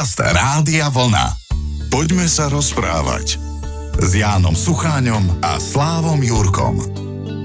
Podcast 0.00 0.32
Rádia 0.32 0.88
Vlna. 0.88 1.36
Poďme 1.92 2.24
sa 2.24 2.48
rozprávať 2.48 3.36
s 4.00 4.10
Jánom 4.16 4.56
Sucháňom 4.56 5.44
a 5.44 5.60
Slávom 5.60 6.24
Jurkom. 6.24 6.80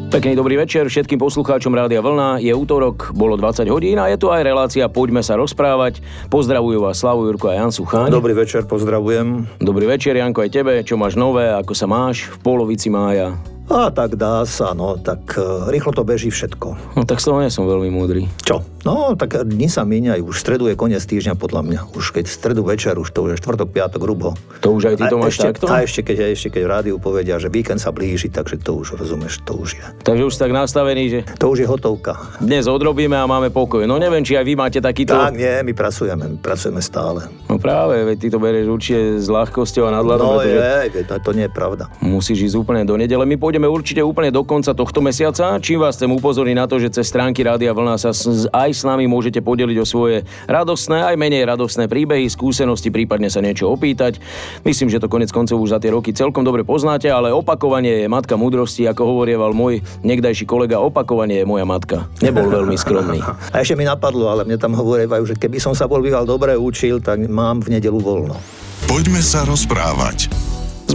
Pekný 0.08 0.39
dobrý 0.39 0.63
večer 0.63 0.88
všetkým 0.88 1.20
poslucháčom 1.20 1.76
Rádia 1.76 1.99
Vlna. 1.99 2.39
Je 2.39 2.55
útorok, 2.55 3.12
bolo 3.12 3.36
20 3.36 3.68
hodín 3.68 3.99
a 3.99 4.07
je 4.07 4.15
tu 4.15 4.31
aj 4.31 4.39
relácia 4.47 4.88
Poďme 4.88 5.20
sa 5.20 5.36
rozprávať. 5.36 5.99
Pozdravujú 6.31 6.79
vás 6.79 6.96
Slavu 6.96 7.28
Jurko 7.28 7.52
a 7.52 7.60
Jan 7.60 7.76
Sucháň. 7.76 8.15
Dobrý 8.15 8.31
večer, 8.31 8.63
pozdravujem. 8.63 9.59
Dobrý 9.59 9.91
večer, 9.91 10.15
Janko, 10.15 10.47
aj 10.47 10.55
tebe. 10.55 10.79
Čo 10.79 10.95
máš 10.95 11.19
nové, 11.19 11.51
ako 11.51 11.75
sa 11.75 11.91
máš 11.91 12.31
v 12.31 12.37
polovici 12.39 12.87
mája? 12.87 13.35
A 13.66 13.89
tak 13.89 14.13
dá 14.13 14.45
sa, 14.45 14.71
no, 14.71 14.93
tak 14.95 15.36
uh, 15.36 15.65
rýchlo 15.68 15.89
to 15.89 16.05
beží 16.05 16.29
všetko. 16.29 16.95
No 16.95 17.02
tak 17.04 17.18
z 17.18 17.27
toho 17.27 17.41
nie 17.41 17.50
som 17.50 17.65
veľmi 17.65 17.89
múdry. 17.89 18.29
Čo? 18.41 18.61
No, 18.86 19.18
tak 19.18 19.41
dni 19.41 19.65
sa 19.65 19.82
míňajú, 19.82 20.21
už 20.29 20.38
stredu 20.38 20.70
je 20.70 20.77
koniec 20.77 21.02
týždňa 21.02 21.34
podľa 21.34 21.61
mňa. 21.65 21.79
Už 21.97 22.14
keď 22.14 22.29
stredu 22.29 22.61
večer, 22.61 22.93
už 22.93 23.09
to 23.09 23.25
už 23.25 23.33
je 23.33 23.41
štvrtok, 23.41 23.73
piatok, 23.73 23.97
grubo. 23.97 24.38
To 24.61 24.78
už 24.78 24.93
aj 24.93 24.96
ty 24.96 25.05
to 25.10 25.18
máš 25.18 25.41
takto? 25.41 25.65
A 25.65 25.82
ešte 25.82 26.05
keď, 26.05 26.29
ešte 26.29 26.54
keď 26.54 26.61
v 26.61 26.69
rádiu 26.69 26.96
povedia, 27.01 27.41
že 27.41 27.50
víkend 27.50 27.82
sa 27.82 27.89
blíži, 27.89 28.29
takže 28.29 28.61
to 28.61 28.78
už 28.78 28.93
rozumieš, 28.96 29.41
to 29.41 29.57
už 29.57 29.82
je. 29.82 29.86
Takže 30.05 30.24
už 30.24 30.36
tak 30.38 30.54
nastavený, 30.54 31.04
že 31.10 31.19
To 31.41 31.50
už 31.50 31.66
je 31.66 31.68
hotovka. 31.68 32.38
dnes 32.38 32.69
odrobíme 32.69 33.17
a 33.17 33.25
máme 33.25 33.50
pokoj. 33.50 33.81
No 33.83 33.97
neviem, 33.97 34.22
či 34.22 34.38
aj 34.38 34.45
vy 34.45 34.53
máte 34.53 34.77
takýto... 34.77 35.17
Tak 35.17 35.33
nie, 35.33 35.66
my 35.66 35.73
pracujeme, 35.73 36.23
my 36.30 36.38
pracujeme 36.38 36.77
stále. 36.80 37.25
No 37.50 37.58
práve, 37.58 37.97
veď 38.05 38.17
ty 38.22 38.27
to 38.30 38.38
berieš 38.38 38.69
určite 38.69 39.02
s 39.17 39.25
ľahkosťou 39.25 39.89
a 39.89 39.97
nadhľadom, 39.97 40.25
No 40.27 40.38
pretože 40.38 40.94
je, 40.94 41.03
to, 41.03 41.13
to 41.17 41.31
nie 41.33 41.45
je 41.50 41.52
pravda. 41.52 41.89
musíš 42.05 42.53
ísť 42.53 42.55
úplne 42.55 42.86
do 42.86 42.94
nedele. 42.94 43.25
My 43.25 43.33
pôjdeme 43.55 43.72
určite 43.72 44.03
úplne 44.03 44.36
do 44.36 44.44
konca 44.44 44.75
tohto 44.75 45.00
mesiaca. 45.00 45.55
Čím 45.63 45.80
vás 45.80 45.95
chcem 45.95 46.11
upozorniť 46.11 46.59
na 46.59 46.67
to, 46.67 46.75
že 46.75 46.91
cez 46.91 47.08
stránky 47.08 47.39
Rádia 47.39 47.72
Vlna 47.72 47.95
sa 47.95 48.11
s- 48.11 48.52
aj 48.52 48.67
s 48.75 48.83
nami 48.83 49.08
môžete 49.08 49.39
podeliť 49.39 49.80
o 49.80 49.88
svoje 49.88 50.27
radostné, 50.44 51.08
aj 51.08 51.16
menej 51.16 51.47
radostné 51.47 51.88
príbehy, 51.88 52.27
skúsenosti, 52.27 52.91
prípadne 52.91 53.31
sa 53.31 53.39
niečo 53.39 53.72
opýtať. 53.72 54.19
Myslím, 54.67 54.91
že 54.91 54.99
to 54.99 55.08
konec 55.08 55.31
koncov 55.31 55.55
už 55.55 55.72
za 55.72 55.80
tie 55.80 55.88
roky 55.88 56.11
celkom 56.11 56.43
dobre 56.43 56.67
poznáte, 56.67 57.07
ale 57.07 57.31
opakovanie 57.31 58.03
je 58.03 58.11
matka 58.11 58.35
múdrosti, 58.35 58.91
ako 58.91 59.07
hovorieval 59.15 59.55
môj 59.55 59.80
niekdajší 60.03 60.43
kolega, 60.43 60.83
opakovanie 60.83 61.39
je 61.39 61.47
moja 61.47 61.63
matka. 61.63 62.11
Nebol 62.19 62.52
veľmi 62.52 62.75
skromný. 62.75 63.23
A 63.55 63.63
ešte 63.63 63.80
mi 63.80 63.87
napadlo, 63.87 64.27
ale 64.27 64.43
mne 64.43 64.59
tam 64.59 64.75
hovorievajú, 64.75 65.31
že 65.31 65.39
keby 65.39 65.63
som 65.63 65.71
sa 65.71 65.87
bol 65.87 66.03
býval 66.03 66.27
dobre 66.27 66.59
učil, 66.59 66.99
tak 66.99 67.23
mám 67.31 67.63
v 67.63 67.80
nedelu 67.80 68.03
voľno. 68.03 68.35
Poďme 68.83 69.23
sa 69.23 69.47
rozprávať 69.47 70.27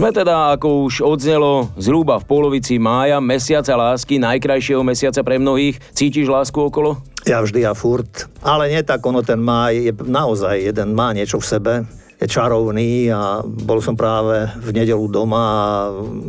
Sme 0.01 0.09
teda, 0.09 0.57
ako 0.57 0.89
už 0.89 1.05
odznelo, 1.05 1.69
zhruba 1.77 2.17
v 2.17 2.25
polovici 2.25 2.81
mája, 2.81 3.21
mesiaca 3.21 3.77
lásky, 3.77 4.17
najkrajšieho 4.17 4.81
mesiaca 4.81 5.21
pre 5.21 5.37
mnohých. 5.37 5.77
Cítiš 5.93 6.25
lásku 6.25 6.57
okolo? 6.57 6.97
Ja 7.29 7.37
vždy 7.37 7.69
a 7.69 7.77
furt. 7.77 8.25
Ale 8.41 8.73
nie 8.73 8.81
tak, 8.81 9.05
ono 9.05 9.21
ten 9.21 9.37
má, 9.37 9.69
je 9.69 9.93
naozaj 9.93 10.73
jeden 10.73 10.97
má 10.97 11.13
niečo 11.13 11.37
v 11.37 11.45
sebe, 11.45 11.73
je 12.17 12.25
čarovný 12.25 13.13
a 13.13 13.45
bol 13.45 13.77
som 13.77 13.93
práve 13.93 14.49
v 14.57 14.69
nedelu 14.73 15.05
doma 15.05 15.41
a 15.41 15.65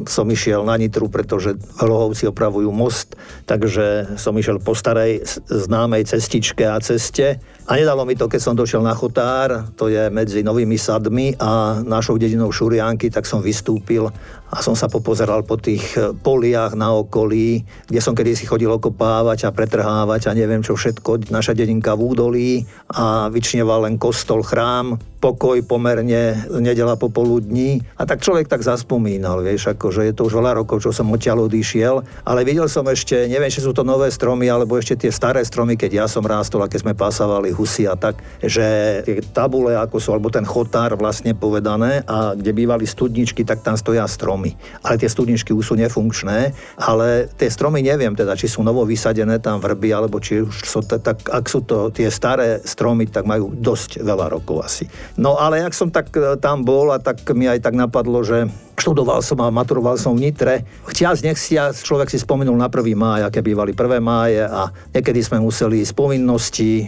som 0.05 0.25
išiel 0.25 0.69
na 0.69 0.77
Nitru, 0.77 1.09
pretože 1.09 1.57
Hlohovci 1.81 2.29
opravujú 2.29 2.69
most, 2.73 3.17
takže 3.49 4.17
som 4.21 4.37
išiel 4.37 4.61
po 4.61 4.77
starej 4.77 5.25
známej 5.49 6.13
cestičke 6.13 6.69
a 6.69 6.77
ceste 6.81 7.41
a 7.73 7.81
nedalo 7.81 8.05
mi 8.05 8.13
to, 8.13 8.29
keď 8.29 8.41
som 8.45 8.53
došiel 8.53 8.85
na 8.85 8.93
Chotár, 8.93 9.73
to 9.81 9.89
je 9.89 10.13
medzi 10.13 10.45
Novými 10.45 10.77
sadmi 10.77 11.33
a 11.41 11.81
našou 11.81 12.21
dedinou 12.21 12.53
Šurianky, 12.53 13.09
tak 13.09 13.25
som 13.25 13.41
vystúpil 13.41 14.13
a 14.53 14.61
som 14.61 14.77
sa 14.77 14.93
popozeral 14.93 15.49
po 15.49 15.57
tých 15.57 15.97
e, 15.97 16.13
poliach 16.13 16.77
na 16.77 16.93
okolí, 16.93 17.65
kde 17.89 18.01
som 18.05 18.13
kedysi 18.13 18.45
chodil 18.45 18.69
okopávať 18.69 19.49
a 19.49 19.55
pretrhávať 19.57 20.29
a 20.29 20.37
neviem 20.37 20.61
čo 20.61 20.77
všetko, 20.77 21.33
naša 21.33 21.57
dedinka 21.57 21.97
v 21.97 22.05
údolí 22.05 22.53
a 22.93 23.33
vyčneval 23.33 23.89
len 23.89 23.97
kostol, 23.97 24.45
chrám, 24.45 25.01
pokoj 25.23 25.63
pomerne, 25.65 26.45
nedela 26.59 27.01
popoludní. 27.01 27.81
A 27.97 28.05
tak 28.05 28.21
človek 28.21 28.51
tak 28.51 28.67
zaspomínal, 28.67 29.41
vieš, 29.41 29.73
akože 29.73 30.11
je 30.11 30.13
to 30.13 30.29
už 30.29 30.43
veľa 30.43 30.61
rokov, 30.61 30.83
čo 30.85 30.91
som 30.93 31.09
odtiaľ 31.15 31.49
odišiel, 31.49 32.27
ale 32.27 32.45
videl 32.45 32.69
som 32.69 32.85
ešte, 32.91 33.31
neviem, 33.31 33.49
či 33.49 33.65
sú 33.65 33.73
to 33.73 33.87
nové 33.87 34.13
stromy, 34.13 34.51
alebo 34.51 34.77
ešte 34.77 35.07
tie 35.07 35.15
staré 35.15 35.41
stromy, 35.47 35.81
keď 35.81 36.05
ja 36.05 36.07
som 36.11 36.27
rástol 36.27 36.67
a 36.67 36.69
keď 36.69 36.91
sme 36.91 36.99
pasávali 36.99 37.55
husy 37.63 37.87
a 37.87 37.95
tak, 37.95 38.19
že 38.43 39.01
tie 39.07 39.23
tabule, 39.23 39.79
ako 39.79 40.03
sú, 40.03 40.11
alebo 40.11 40.35
ten 40.35 40.43
chotár 40.43 40.99
vlastne 40.99 41.31
povedané 41.39 42.03
a 42.11 42.35
kde 42.35 42.51
bývali 42.51 42.83
studničky, 42.83 43.47
tak 43.47 43.63
tam 43.63 43.79
stoja 43.79 44.11
stromy. 44.11 44.59
Ale 44.83 44.99
tie 44.99 45.07
studničky 45.07 45.55
už 45.55 45.71
sú 45.71 45.75
nefunkčné, 45.79 46.51
ale 46.83 47.31
tie 47.39 47.47
stromy 47.47 47.87
neviem 47.87 48.19
teda, 48.19 48.35
či 48.35 48.51
sú 48.51 48.67
novo 48.67 48.83
vysadené 48.83 49.39
tam 49.39 49.63
vrby, 49.63 49.95
alebo 49.95 50.19
či 50.19 50.43
už 50.43 50.67
sú, 50.67 50.83
to, 50.83 50.99
tak, 50.99 51.23
ak 51.31 51.47
sú 51.47 51.63
to 51.63 51.95
tie 51.95 52.11
staré 52.11 52.59
stromy, 52.67 53.07
tak 53.07 53.23
majú 53.23 53.55
dosť 53.55 54.03
veľa 54.03 54.27
rokov 54.35 54.67
asi. 54.67 54.91
No 55.15 55.39
ale 55.39 55.63
jak 55.63 55.77
som 55.79 55.93
tak 55.95 56.11
e, 56.19 56.35
tam 56.43 56.67
bol 56.67 56.91
a 56.91 56.99
tak 56.99 57.23
mi 57.37 57.47
aj 57.47 57.63
tak 57.63 57.79
napadlo, 57.79 58.27
že 58.27 58.51
študoval 58.83 59.23
som 59.23 59.39
a 59.45 59.53
maturoval 59.55 59.95
som 59.95 60.19
v 60.19 60.27
Nitre. 60.27 60.67
Chtiac, 60.91 61.23
nechciac, 61.23 61.77
človek 61.79 62.11
si 62.11 62.19
spomenul 62.19 62.59
na 62.59 62.67
1. 62.67 62.83
máj, 62.99 63.21
aké 63.29 63.45
bývali 63.45 63.77
1. 63.77 64.03
máje 64.03 64.43
a 64.43 64.75
niekedy 64.91 65.23
sme 65.23 65.39
museli 65.39 65.87
z 65.87 65.93
povinnosti 65.95 66.73
e, 66.83 66.85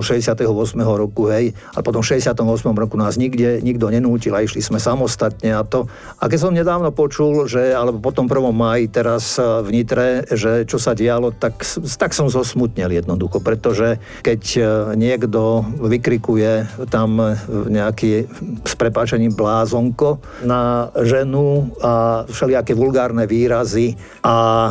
do 0.00 0.02
68. 0.02 0.48
roku, 0.80 1.28
hej, 1.28 1.52
a 1.76 1.84
potom 1.84 2.00
v 2.00 2.16
68. 2.16 2.40
roku 2.72 2.96
nás 2.96 3.20
nikde, 3.20 3.60
nikto 3.60 3.92
nenútil 3.92 4.32
a 4.32 4.40
išli 4.40 4.64
sme 4.64 4.80
samostatne 4.80 5.52
a 5.52 5.60
to. 5.60 5.92
A 6.16 6.32
keď 6.32 6.38
som 6.40 6.56
nedávno 6.56 6.88
počul, 6.88 7.44
že, 7.44 7.76
alebo 7.76 8.00
potom 8.00 8.24
1. 8.24 8.40
máji 8.48 8.88
teraz 8.88 9.36
e, 9.36 9.44
v 9.44 9.68
Nitre, 9.76 10.24
že 10.32 10.64
čo 10.64 10.80
sa 10.80 10.96
dialo, 10.96 11.36
tak, 11.36 11.60
tak 12.00 12.16
som 12.16 12.32
zosmutnel 12.32 12.88
jednoducho, 12.88 13.44
pretože 13.44 14.00
keď 14.24 14.42
e, 14.56 14.60
niekto 14.96 15.68
vykrikuje 15.84 16.80
tam 16.88 17.20
e, 17.20 17.36
nejaký 17.68 18.24
s 18.64 18.74
prepáčením 18.80 19.36
blázonko 19.36 20.24
na 20.48 20.88
ženu 21.04 21.76
a 21.84 22.24
všelijaké 22.24 22.72
vulgárne 22.72 23.28
výrazy 23.28 24.00
a 24.24 24.70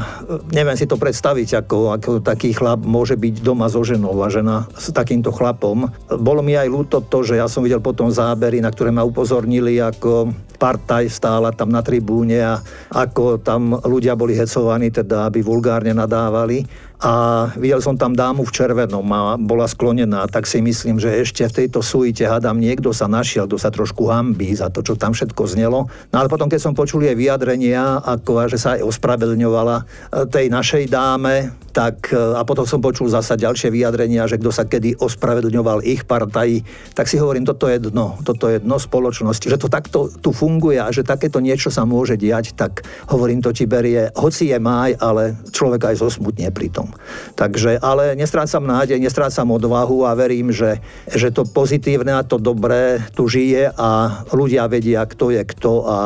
neviem 0.50 0.74
si 0.74 0.90
to 0.90 0.98
predstaviť, 0.98 1.62
ako, 1.62 1.94
ako 1.94 2.10
taký 2.26 2.58
chlap 2.58 2.82
môže 2.82 3.14
byť 3.14 3.46
doma 3.46 3.70
so 3.70 3.86
ženou 3.86 4.18
a 4.24 4.32
žena 4.32 4.66
s 4.80 4.90
takýmto 5.20 5.36
chlapom. 5.36 5.92
Bolo 6.24 6.40
mi 6.40 6.56
aj 6.56 6.72
ľúto 6.72 7.04
to, 7.04 7.28
že 7.28 7.36
ja 7.36 7.52
som 7.52 7.60
videl 7.60 7.84
potom 7.84 8.08
zábery, 8.08 8.64
na 8.64 8.72
ktoré 8.72 8.88
ma 8.96 9.04
upozornili, 9.04 9.76
ako 9.84 10.32
partaj 10.56 11.12
stála 11.12 11.52
tam 11.52 11.72
na 11.72 11.84
tribúne 11.84 12.40
a 12.40 12.60
ako 12.92 13.44
tam 13.44 13.76
ľudia 13.76 14.16
boli 14.16 14.36
hecovaní, 14.36 14.92
teda 14.92 15.28
aby 15.28 15.44
vulgárne 15.44 15.92
nadávali. 15.92 16.64
A 17.00 17.48
videl 17.56 17.80
som 17.80 17.96
tam 17.96 18.12
dámu 18.12 18.44
v 18.44 18.52
červenom 18.52 19.08
a 19.16 19.40
bola 19.40 19.72
sklonená, 19.72 20.28
tak 20.28 20.44
si 20.44 20.60
myslím, 20.60 21.00
že 21.00 21.24
ešte 21.24 21.48
v 21.48 21.64
tejto 21.64 21.80
suite 21.80 22.28
hadám 22.28 22.60
niekto 22.60 22.92
sa 22.92 23.08
našiel, 23.08 23.48
kto 23.48 23.56
sa 23.56 23.72
trošku 23.72 24.12
hambí 24.12 24.52
za 24.52 24.68
to, 24.68 24.84
čo 24.84 25.00
tam 25.00 25.16
všetko 25.16 25.48
znelo. 25.48 25.88
No 26.12 26.16
ale 26.20 26.28
potom, 26.28 26.52
keď 26.52 26.60
som 26.60 26.76
počul 26.76 27.08
jej 27.08 27.16
vyjadrenia, 27.16 28.04
ako 28.04 28.44
a 28.44 28.52
že 28.52 28.60
sa 28.60 28.76
aj 28.76 28.84
ospravedlňovala 28.84 29.76
e, 29.80 29.84
tej 30.28 30.52
našej 30.52 30.92
dáme, 30.92 31.56
tak 31.72 32.12
e, 32.12 32.18
a 32.18 32.42
potom 32.44 32.66
som 32.66 32.82
počul 32.82 33.08
zasa 33.10 33.38
ďalšie 33.38 33.70
vyjadrenia, 33.70 34.26
že 34.26 34.42
kto 34.42 34.52
sa 34.52 34.66
kedy 34.66 35.00
ospravedlňoval 35.00 35.86
ich 35.86 36.04
partaji, 36.04 36.66
tak 36.98 37.08
si 37.08 37.22
hovorím, 37.22 37.46
toto 37.46 37.70
je 37.70 37.80
dno, 37.80 38.18
toto 38.26 38.50
je 38.50 38.62
dno 38.62 38.78
spoločnosti, 38.82 39.48
že 39.48 39.58
to 39.62 39.70
takto 39.72 40.10
tu 40.10 40.34
funguje 40.34 40.82
a 40.82 40.90
že 40.90 41.06
takéto 41.06 41.38
niečo 41.40 41.70
sa 41.70 41.86
môže 41.86 42.18
diať, 42.18 42.58
tak 42.58 42.84
hovorím, 43.10 43.40
to 43.40 43.54
ti 43.54 43.70
berie, 43.70 44.10
hoci 44.18 44.50
je 44.50 44.58
máj, 44.58 44.98
ale 44.98 45.38
človek 45.54 45.94
aj 45.94 45.96
zosmutne 46.02 46.50
pri 46.50 46.74
tom. 46.74 46.92
Takže, 47.38 47.78
ale 47.80 48.18
nestrácam 48.18 48.66
nádej, 48.66 49.00
nestrácam 49.00 49.50
odvahu 49.54 50.06
a 50.10 50.18
verím, 50.18 50.50
že, 50.52 50.82
že 51.10 51.30
to 51.30 51.46
pozitívne 51.46 52.14
a 52.18 52.26
to 52.26 52.42
dobré 52.42 53.02
tu 53.14 53.30
žije 53.30 53.72
a 53.74 54.22
ľudia 54.34 54.66
vedia, 54.66 55.06
kto 55.06 55.32
je 55.34 55.42
kto 55.46 55.72
a 55.86 55.98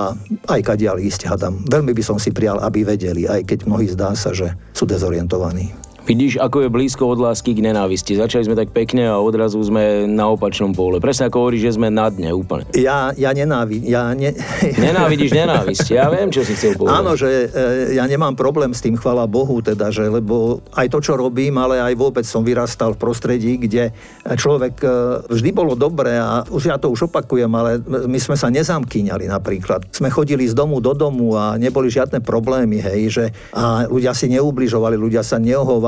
aj 0.49 0.61
kadiaľ 0.63 0.99
ísť 1.03 1.27
hadam. 1.27 1.63
Veľmi 1.67 1.91
by 1.95 2.03
som 2.03 2.17
si 2.19 2.31
prial, 2.31 2.59
aby 2.61 2.83
vedeli, 2.83 3.27
aj 3.27 3.47
keď 3.47 3.59
mnohí 3.67 3.87
zdá 3.91 4.15
sa, 4.15 4.31
že 4.31 4.55
sú 4.73 4.89
dezorientovaní. 4.89 5.92
Vidíš, 6.03 6.35
ako 6.35 6.67
je 6.67 6.69
blízko 6.69 7.15
od 7.15 7.19
lásky 7.23 7.55
k 7.55 7.63
nenávisti. 7.63 8.19
Začali 8.19 8.43
sme 8.43 8.59
tak 8.59 8.75
pekne 8.75 9.07
a 9.07 9.23
odrazu 9.23 9.55
sme 9.63 10.03
na 10.03 10.27
opačnom 10.27 10.75
pole. 10.75 10.99
Presne 10.99 11.31
ako 11.31 11.47
hovoríš, 11.47 11.71
že 11.71 11.75
sme 11.79 11.87
na 11.87 12.11
dne 12.11 12.35
úplne. 12.35 12.67
Ja, 12.75 13.15
ja 13.15 13.31
nenávidím, 13.31 13.87
ja 13.87 14.11
ne... 14.11 14.35
Nenávidíš 14.83 15.31
nenávisť. 15.31 15.95
Ja 15.95 16.11
viem, 16.11 16.27
čo 16.27 16.43
si 16.43 16.59
chcel 16.59 16.75
povedať. 16.75 16.99
Áno, 16.99 17.15
že 17.15 17.47
e, 17.47 17.95
ja 17.95 18.03
nemám 18.03 18.35
problém 18.35 18.75
s 18.75 18.83
tým, 18.83 18.99
chvala 18.99 19.23
Bohu, 19.31 19.63
teda, 19.63 19.95
že, 19.95 20.11
lebo 20.11 20.59
aj 20.75 20.91
to, 20.91 20.99
čo 20.99 21.15
robím, 21.15 21.55
ale 21.55 21.79
aj 21.79 21.95
vôbec 21.95 22.27
som 22.27 22.43
vyrastal 22.43 22.99
v 22.99 22.99
prostredí, 22.99 23.55
kde 23.55 23.95
človek 24.27 24.83
e, 24.83 24.87
vždy 25.31 25.55
bolo 25.55 25.71
dobré 25.79 26.19
a 26.19 26.43
už 26.51 26.67
ja 26.67 26.75
to 26.75 26.91
už 26.91 27.07
opakujem, 27.07 27.47
ale 27.55 27.79
my 27.87 28.19
sme 28.19 28.35
sa 28.35 28.51
nezamkýňali 28.51 29.31
napríklad. 29.31 29.87
Sme 29.95 30.11
chodili 30.11 30.43
z 30.51 30.51
domu 30.51 30.83
do 30.83 30.91
domu 30.91 31.39
a 31.39 31.55
neboli 31.55 31.87
žiadne 31.87 32.19
problémy, 32.19 32.83
hej, 32.83 33.01
že 33.07 33.25
a 33.55 33.87
ľudia 33.87 34.11
si 34.11 34.27
neubližovali, 34.27 34.99
ľudia 34.99 35.23
sa 35.23 35.39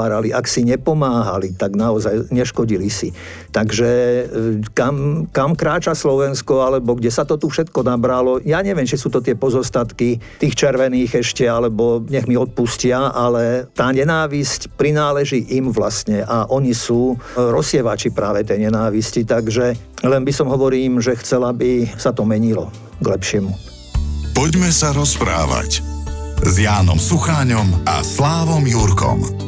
neohovárali, 0.06 0.30
ak 0.34 0.46
si 0.46 0.62
nepomáhali, 0.62 1.58
tak 1.58 1.74
naozaj 1.74 2.30
neškodili 2.30 2.88
si. 2.90 3.10
Takže 3.50 3.90
e, 3.90 4.24
kam, 4.74 5.26
kam 5.34 5.58
kráča 5.58 5.98
Slovensko, 5.98 6.62
alebo 6.62 6.94
kde 6.94 7.10
sa 7.10 7.26
to 7.26 7.42
tu 7.42 7.50
všetko 7.50 7.82
nabralo, 7.82 8.38
ja 8.46 8.62
neviem, 8.62 8.86
či 8.86 9.00
sú 9.02 9.10
to 9.10 9.20
tie 9.20 9.34
pozostatky 9.34 10.22
tých 10.38 10.54
červených 10.54 11.26
ešte, 11.26 11.50
alebo 11.50 12.06
nech 12.06 12.30
mi 12.30 12.38
odpustia, 12.38 13.10
ale 13.10 13.66
tá 13.74 13.90
nenávisť 13.90 14.78
prináleží 14.78 15.42
im 15.58 15.74
vlastne 15.74 16.22
a 16.22 16.46
oni 16.50 16.72
sú 16.78 17.18
rozsievači 17.36 18.14
práve 18.14 18.46
tej 18.46 18.70
nenávisti, 18.70 19.26
takže 19.26 19.74
len 20.06 20.22
by 20.22 20.34
som 20.34 20.48
hovorím, 20.52 21.02
že 21.02 21.18
chcela 21.18 21.50
by 21.50 21.98
sa 21.98 22.14
to 22.14 22.22
menilo 22.28 22.70
k 23.02 23.06
lepšiemu. 23.10 23.52
Poďme 24.36 24.68
sa 24.68 24.92
rozprávať 24.92 25.80
s 26.44 26.56
Jánom 26.60 27.00
Sucháňom 27.00 27.88
a 27.88 28.04
Slávom 28.04 28.68
Jurkom. 28.68 29.45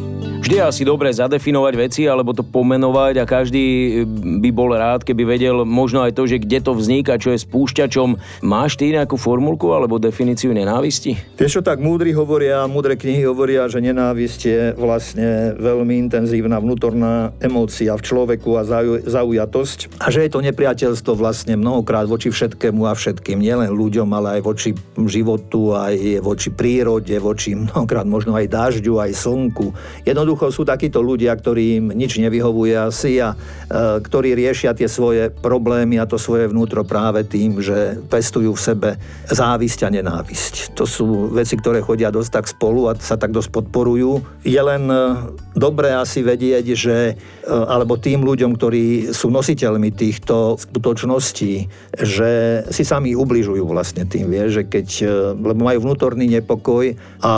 Vždy 0.48 0.64
asi 0.64 0.88
dobre 0.88 1.12
zadefinovať 1.12 1.74
veci 1.76 2.08
alebo 2.08 2.32
to 2.32 2.40
pomenovať 2.40 3.20
a 3.20 3.28
každý 3.28 4.00
by 4.40 4.48
bol 4.56 4.72
rád, 4.72 5.04
keby 5.04 5.28
vedel 5.28 5.68
možno 5.68 6.00
aj 6.08 6.16
to, 6.16 6.24
že 6.24 6.40
kde 6.40 6.64
to 6.64 6.72
vzniká, 6.72 7.20
čo 7.20 7.36
je 7.36 7.44
spúšťačom. 7.44 8.16
Máš 8.48 8.80
ty 8.80 8.96
nejakú 8.96 9.20
formulku 9.20 9.76
alebo 9.76 10.00
definíciu 10.00 10.56
nenávisti? 10.56 11.20
Vieš 11.36 11.60
čo, 11.60 11.62
tak 11.68 11.84
múdri 11.84 12.16
hovoria, 12.16 12.64
múdre 12.64 12.96
knihy 12.96 13.28
hovoria, 13.28 13.68
že 13.68 13.84
nenávisť 13.84 14.40
je 14.48 14.62
vlastne 14.80 15.52
veľmi 15.60 16.08
intenzívna 16.08 16.64
vnútorná 16.64 17.36
emócia 17.44 17.92
v 18.00 18.08
človeku 18.08 18.56
a 18.56 18.64
zaujatosť 19.04 20.00
a 20.00 20.08
že 20.08 20.24
je 20.24 20.32
to 20.32 20.40
nepriateľstvo 20.48 21.12
vlastne 21.12 21.60
mnohokrát 21.60 22.08
voči 22.08 22.32
všetkému 22.32 22.88
a 22.88 22.96
všetkým, 22.96 23.44
nielen 23.44 23.76
ľuďom, 23.76 24.08
ale 24.16 24.40
aj 24.40 24.42
voči 24.48 24.72
životu, 24.96 25.76
aj 25.76 26.24
voči 26.24 26.56
prírode, 26.56 27.20
voči 27.20 27.52
mnohokrát 27.52 28.08
možno 28.08 28.32
aj 28.32 28.48
dažďu, 28.48 28.96
aj 28.96 29.12
slnku. 29.12 29.76
Jedno 30.08 30.37
Jednoducho 30.38 30.54
sú 30.54 30.70
takíto 30.70 31.02
ľudia, 31.02 31.34
ktorým 31.34 31.98
nič 31.98 32.22
nevyhovuje 32.22 32.78
asi 32.78 33.18
a 33.18 33.34
e, 33.34 33.98
ktorí 34.06 34.38
riešia 34.38 34.78
tie 34.78 34.86
svoje 34.86 35.34
problémy 35.34 35.98
a 35.98 36.06
to 36.06 36.22
svoje 36.22 36.46
vnútro 36.46 36.86
práve 36.86 37.26
tým, 37.26 37.58
že 37.58 37.98
pestujú 38.06 38.54
v 38.54 38.62
sebe 38.62 38.90
závisť 39.26 39.90
a 39.90 39.90
nenávisť. 39.98 40.78
To 40.78 40.86
sú 40.86 41.34
veci, 41.34 41.58
ktoré 41.58 41.82
chodia 41.82 42.14
dosť 42.14 42.30
tak 42.30 42.46
spolu 42.46 42.86
a 42.86 42.94
sa 43.02 43.18
tak 43.18 43.34
dosť 43.34 43.50
podporujú. 43.50 44.46
Je 44.46 44.62
len 44.62 44.86
e, 44.86 45.26
dobré 45.58 45.98
asi 45.98 46.22
vedieť, 46.22 46.66
že 46.78 46.98
e, 47.10 47.14
alebo 47.50 47.98
tým 47.98 48.22
ľuďom, 48.22 48.54
ktorí 48.54 49.18
sú 49.18 49.34
nositeľmi 49.34 49.90
týchto 49.90 50.62
skutočností, 50.62 51.54
že 51.98 52.62
si 52.70 52.86
sami 52.86 53.18
ubližujú 53.18 53.66
vlastne 53.66 54.06
tým, 54.06 54.30
vie, 54.30 54.54
že 54.54 54.70
keď, 54.70 54.88
e, 55.02 55.06
lebo 55.34 55.66
majú 55.66 55.82
vnútorný 55.82 56.30
nepokoj 56.30 56.94
a 57.26 57.34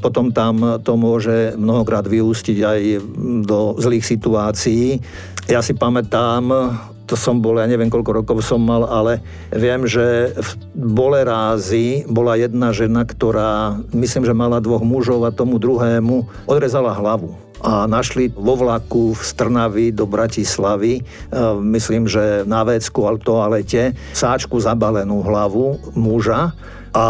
potom 0.00 0.32
tam 0.32 0.80
to 0.80 0.96
môže 0.96 1.58
mnohokrát 1.58 2.06
vyústiť 2.18 2.58
aj 2.62 2.80
do 3.44 3.74
zlých 3.78 4.06
situácií. 4.06 5.02
Ja 5.50 5.60
si 5.60 5.76
pamätám, 5.76 6.48
to 7.04 7.20
som 7.20 7.44
bol, 7.44 7.60
ja 7.60 7.68
neviem 7.68 7.92
koľko 7.92 8.24
rokov 8.24 8.38
som 8.40 8.64
mal, 8.64 8.88
ale 8.88 9.20
viem, 9.52 9.84
že 9.84 10.32
v 10.32 10.50
Bolerázi 10.72 12.08
bola 12.08 12.40
jedna 12.40 12.72
žena, 12.72 13.04
ktorá 13.04 13.76
myslím, 13.92 14.24
že 14.24 14.32
mala 14.32 14.62
dvoch 14.64 14.80
mužov 14.80 15.28
a 15.28 15.34
tomu 15.34 15.60
druhému 15.60 16.48
odrezala 16.48 16.96
hlavu 16.96 17.44
a 17.64 17.88
našli 17.88 18.28
vo 18.28 18.60
vlaku 18.60 19.16
v 19.16 19.22
Strnavi 19.24 19.86
do 19.88 20.04
Bratislavy, 20.04 21.00
e, 21.00 21.02
myslím, 21.64 22.04
že 22.04 22.44
na 22.44 22.60
vecku 22.60 23.08
alebo 23.08 23.24
toalete, 23.24 23.96
sáčku 24.12 24.60
zabalenú 24.60 25.24
hlavu 25.24 25.80
muža 25.96 26.52
a 26.94 27.06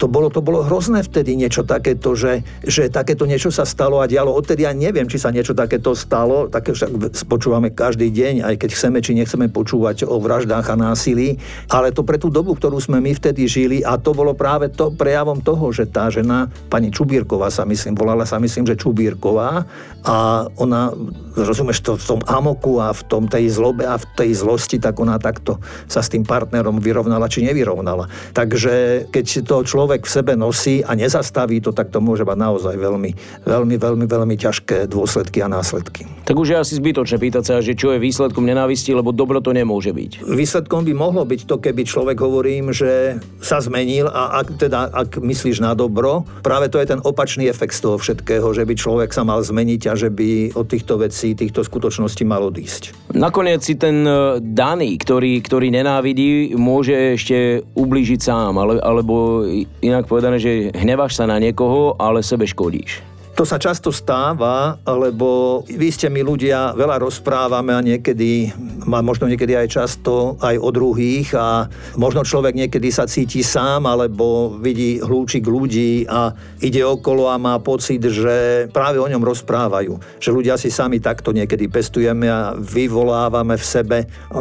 to 0.00 0.08
bolo, 0.08 0.32
to 0.32 0.40
bolo 0.40 0.64
hrozné 0.64 1.04
vtedy 1.04 1.36
niečo 1.36 1.60
takéto, 1.60 2.16
že, 2.16 2.40
že 2.64 2.88
takéto 2.88 3.28
niečo 3.28 3.52
sa 3.52 3.68
stalo 3.68 4.00
a 4.00 4.08
dialo. 4.08 4.32
Odtedy 4.32 4.64
ja 4.64 4.72
neviem, 4.72 5.04
či 5.04 5.20
sa 5.20 5.28
niečo 5.28 5.52
takéto 5.52 5.92
stalo, 5.92 6.48
také 6.48 6.72
však 6.72 7.20
počúvame 7.28 7.68
každý 7.68 8.08
deň, 8.08 8.48
aj 8.48 8.54
keď 8.56 8.70
chceme, 8.72 9.04
či 9.04 9.12
nechceme 9.12 9.52
počúvať 9.52 10.08
o 10.08 10.16
vraždách 10.16 10.72
a 10.72 10.80
násilí, 10.80 11.36
ale 11.68 11.92
to 11.92 12.08
pre 12.08 12.16
tú 12.16 12.32
dobu, 12.32 12.56
ktorú 12.56 12.80
sme 12.80 13.04
my 13.04 13.12
vtedy 13.12 13.44
žili 13.44 13.84
a 13.84 14.00
to 14.00 14.16
bolo 14.16 14.32
práve 14.32 14.72
to 14.72 14.96
prejavom 14.96 15.44
toho, 15.44 15.76
že 15.76 15.84
tá 15.92 16.08
žena, 16.08 16.48
pani 16.72 16.88
Čubírková 16.88 17.52
sa 17.52 17.68
myslím, 17.68 18.00
volala 18.00 18.24
sa 18.24 18.40
myslím, 18.40 18.64
že 18.64 18.80
Čubírková 18.80 19.68
a 20.08 20.48
ona, 20.56 20.88
rozumieš 21.36 21.84
to, 21.84 22.00
v 22.00 22.16
tom 22.16 22.20
amoku 22.24 22.80
a 22.80 22.96
v 22.96 23.02
tom 23.04 23.28
tej 23.28 23.52
zlobe 23.52 23.84
a 23.84 24.00
v 24.00 24.08
tej 24.16 24.40
zlosti, 24.40 24.80
tak 24.80 24.96
ona 24.96 25.20
takto 25.20 25.60
sa 25.84 26.00
s 26.00 26.08
tým 26.08 26.24
partnerom 26.24 26.80
vyrovnala 26.80 27.28
či 27.28 27.44
nevyrovnala. 27.44 28.08
Takže 28.32 29.04
keď 29.18 29.50
to 29.50 29.66
človek 29.66 30.06
v 30.06 30.14
sebe 30.14 30.32
nosí 30.38 30.78
a 30.86 30.94
nezastaví 30.94 31.58
to, 31.58 31.74
tak 31.74 31.90
to 31.90 31.98
môže 31.98 32.22
mať 32.22 32.38
naozaj 32.38 32.78
veľmi, 32.78 33.10
veľmi, 33.42 33.74
veľmi, 33.74 34.06
veľmi 34.06 34.36
ťažké 34.38 34.86
dôsledky 34.86 35.42
a 35.42 35.50
následky. 35.50 36.06
Tak 36.22 36.38
už 36.38 36.54
je 36.54 36.56
asi 36.62 36.78
zbytočné 36.78 37.18
pýtať 37.18 37.42
sa, 37.42 37.54
že 37.58 37.74
čo 37.74 37.90
je 37.90 37.98
výsledkom 37.98 38.46
nenávisti, 38.46 38.94
lebo 38.94 39.10
dobro 39.10 39.42
to 39.42 39.50
nemôže 39.50 39.90
byť. 39.90 40.22
Výsledkom 40.22 40.86
by 40.86 40.94
mohlo 40.94 41.26
byť 41.26 41.50
to, 41.50 41.58
keby 41.58 41.82
človek 41.82 42.14
hovorím, 42.22 42.70
že 42.70 43.18
sa 43.42 43.58
zmenil 43.58 44.06
a 44.06 44.38
ak, 44.38 44.54
teda, 44.54 44.94
ak 44.94 45.18
myslíš 45.18 45.58
na 45.58 45.74
dobro, 45.74 46.22
práve 46.46 46.70
to 46.70 46.78
je 46.78 46.94
ten 46.94 47.02
opačný 47.02 47.50
efekt 47.50 47.74
z 47.74 47.90
toho 47.90 47.98
všetkého, 47.98 48.46
že 48.54 48.62
by 48.62 48.74
človek 48.78 49.10
sa 49.10 49.26
mal 49.26 49.42
zmeniť 49.42 49.82
a 49.90 49.98
že 49.98 50.14
by 50.14 50.54
od 50.54 50.70
týchto 50.70 51.02
vecí, 51.02 51.34
týchto 51.34 51.66
skutočností 51.66 52.22
mal 52.22 52.46
odísť. 52.46 53.10
Nakoniec 53.18 53.66
si 53.66 53.74
ten 53.74 54.06
e, 54.06 54.38
daný, 54.38 54.94
ktorý, 55.00 55.42
ktorý 55.42 55.74
nenávidí, 55.74 56.54
môže 56.54 57.16
ešte 57.16 57.66
ublížiť 57.72 58.20
sám, 58.20 58.60
ale, 58.60 58.76
ale 58.84 59.00
alebo 59.08 59.48
inak 59.80 60.04
povedané, 60.04 60.36
že 60.36 60.68
hneváš 60.76 61.16
sa 61.16 61.24
na 61.24 61.40
niekoho, 61.40 61.96
ale 61.96 62.20
sebe 62.20 62.44
škodíš. 62.44 63.07
To 63.38 63.46
sa 63.46 63.54
často 63.54 63.94
stáva, 63.94 64.82
lebo 64.82 65.62
vy 65.62 65.94
ste 65.94 66.10
mi 66.10 66.26
ľudia 66.26 66.74
veľa 66.74 66.98
rozprávame 66.98 67.70
a 67.70 67.78
niekedy, 67.78 68.50
možno 68.82 69.30
niekedy 69.30 69.54
aj 69.54 69.78
často 69.78 70.34
aj 70.42 70.58
o 70.58 70.74
druhých 70.74 71.38
a 71.38 71.70
možno 71.94 72.26
človek 72.26 72.58
niekedy 72.58 72.90
sa 72.90 73.06
cíti 73.06 73.46
sám 73.46 73.86
alebo 73.86 74.58
vidí 74.58 74.98
hlúčik 74.98 75.46
ľudí 75.46 76.02
a 76.10 76.34
ide 76.58 76.82
okolo 76.82 77.30
a 77.30 77.38
má 77.38 77.54
pocit, 77.62 78.02
že 78.02 78.66
práve 78.74 78.98
o 78.98 79.06
ňom 79.06 79.22
rozprávajú. 79.22 80.18
Že 80.18 80.34
ľudia 80.34 80.58
si 80.58 80.74
sami 80.74 80.98
takto 80.98 81.30
niekedy 81.30 81.70
pestujeme 81.70 82.26
a 82.26 82.58
vyvolávame 82.58 83.54
v 83.54 83.62
sebe 83.62 83.98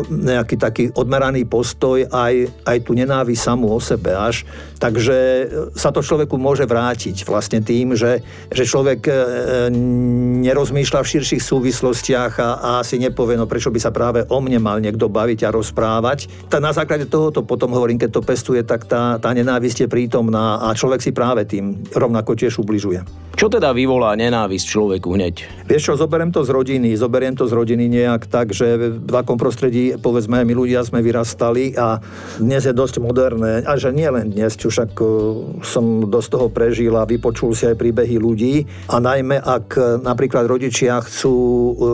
nejaký 0.10 0.58
taký 0.58 0.84
odmeraný 0.98 1.46
postoj 1.46 2.02
aj, 2.10 2.50
aj 2.66 2.78
tú 2.82 2.98
nenávisť 2.98 3.46
samú 3.46 3.70
o 3.70 3.78
sebe 3.78 4.18
až. 4.18 4.42
Takže 4.82 5.18
sa 5.78 5.94
to 5.94 6.02
človeku 6.02 6.34
môže 6.42 6.66
vrátiť 6.66 7.30
vlastne 7.30 7.62
tým, 7.62 7.94
že, 7.94 8.26
že 8.50 8.66
človek 8.66 8.87
človek 8.88 9.04
e, 9.04 9.14
nerozmýšľa 10.48 11.04
v 11.04 11.12
širších 11.12 11.44
súvislostiach 11.44 12.34
a, 12.40 12.50
a 12.56 12.72
si 12.88 12.96
nepovie, 12.96 13.36
no 13.36 13.44
prečo 13.44 13.68
by 13.68 13.84
sa 13.84 13.92
práve 13.92 14.24
o 14.32 14.40
mne 14.40 14.64
mal 14.64 14.80
niekto 14.80 15.12
baviť 15.12 15.44
a 15.44 15.52
rozprávať. 15.52 16.48
Tak 16.48 16.64
na 16.64 16.72
základe 16.72 17.04
tohoto 17.12 17.44
potom 17.44 17.76
hovorím, 17.76 18.00
keď 18.00 18.16
to 18.16 18.22
pestuje, 18.24 18.64
tak 18.64 18.88
tá, 18.88 19.20
tá 19.20 19.36
nenávisť 19.36 19.84
je 19.84 19.88
prítomná 19.92 20.64
a 20.64 20.72
človek 20.72 21.04
si 21.04 21.12
práve 21.12 21.44
tým 21.44 21.84
rovnako 21.92 22.40
tiež 22.40 22.64
ubližuje. 22.64 23.04
Čo 23.38 23.54
teda 23.54 23.70
vyvolá 23.70 24.18
nenávisť 24.18 24.66
človeku 24.66 25.14
hneď? 25.14 25.46
Vieš 25.70 25.94
čo, 25.94 25.94
zoberiem 25.94 26.34
to 26.34 26.42
z 26.42 26.50
rodiny, 26.50 26.98
zoberiem 26.98 27.38
to 27.38 27.46
z 27.46 27.54
rodiny 27.54 27.86
nejak 27.86 28.26
tak, 28.26 28.50
že 28.50 28.98
v 28.98 29.12
takom 29.14 29.38
prostredí, 29.38 29.94
povedzme, 29.94 30.42
my 30.42 30.54
ľudia 30.58 30.82
sme 30.82 31.06
vyrastali 31.06 31.78
a 31.78 32.02
dnes 32.42 32.66
je 32.66 32.74
dosť 32.74 32.98
moderné, 32.98 33.62
a 33.62 33.78
že 33.78 33.94
nie 33.94 34.10
len 34.10 34.34
dnes, 34.34 34.58
čo 34.58 34.74
však 34.74 34.90
som 35.62 36.10
dosť 36.10 36.30
toho 36.34 36.48
prežil 36.50 36.98
a 36.98 37.06
vypočul 37.06 37.54
si 37.54 37.70
aj 37.70 37.78
príbehy 37.78 38.18
ľudí 38.18 38.66
a 38.86 39.02
najmä 39.02 39.42
ak 39.42 40.00
napríklad 40.06 40.46
rodičia 40.46 41.02
chcú 41.02 41.36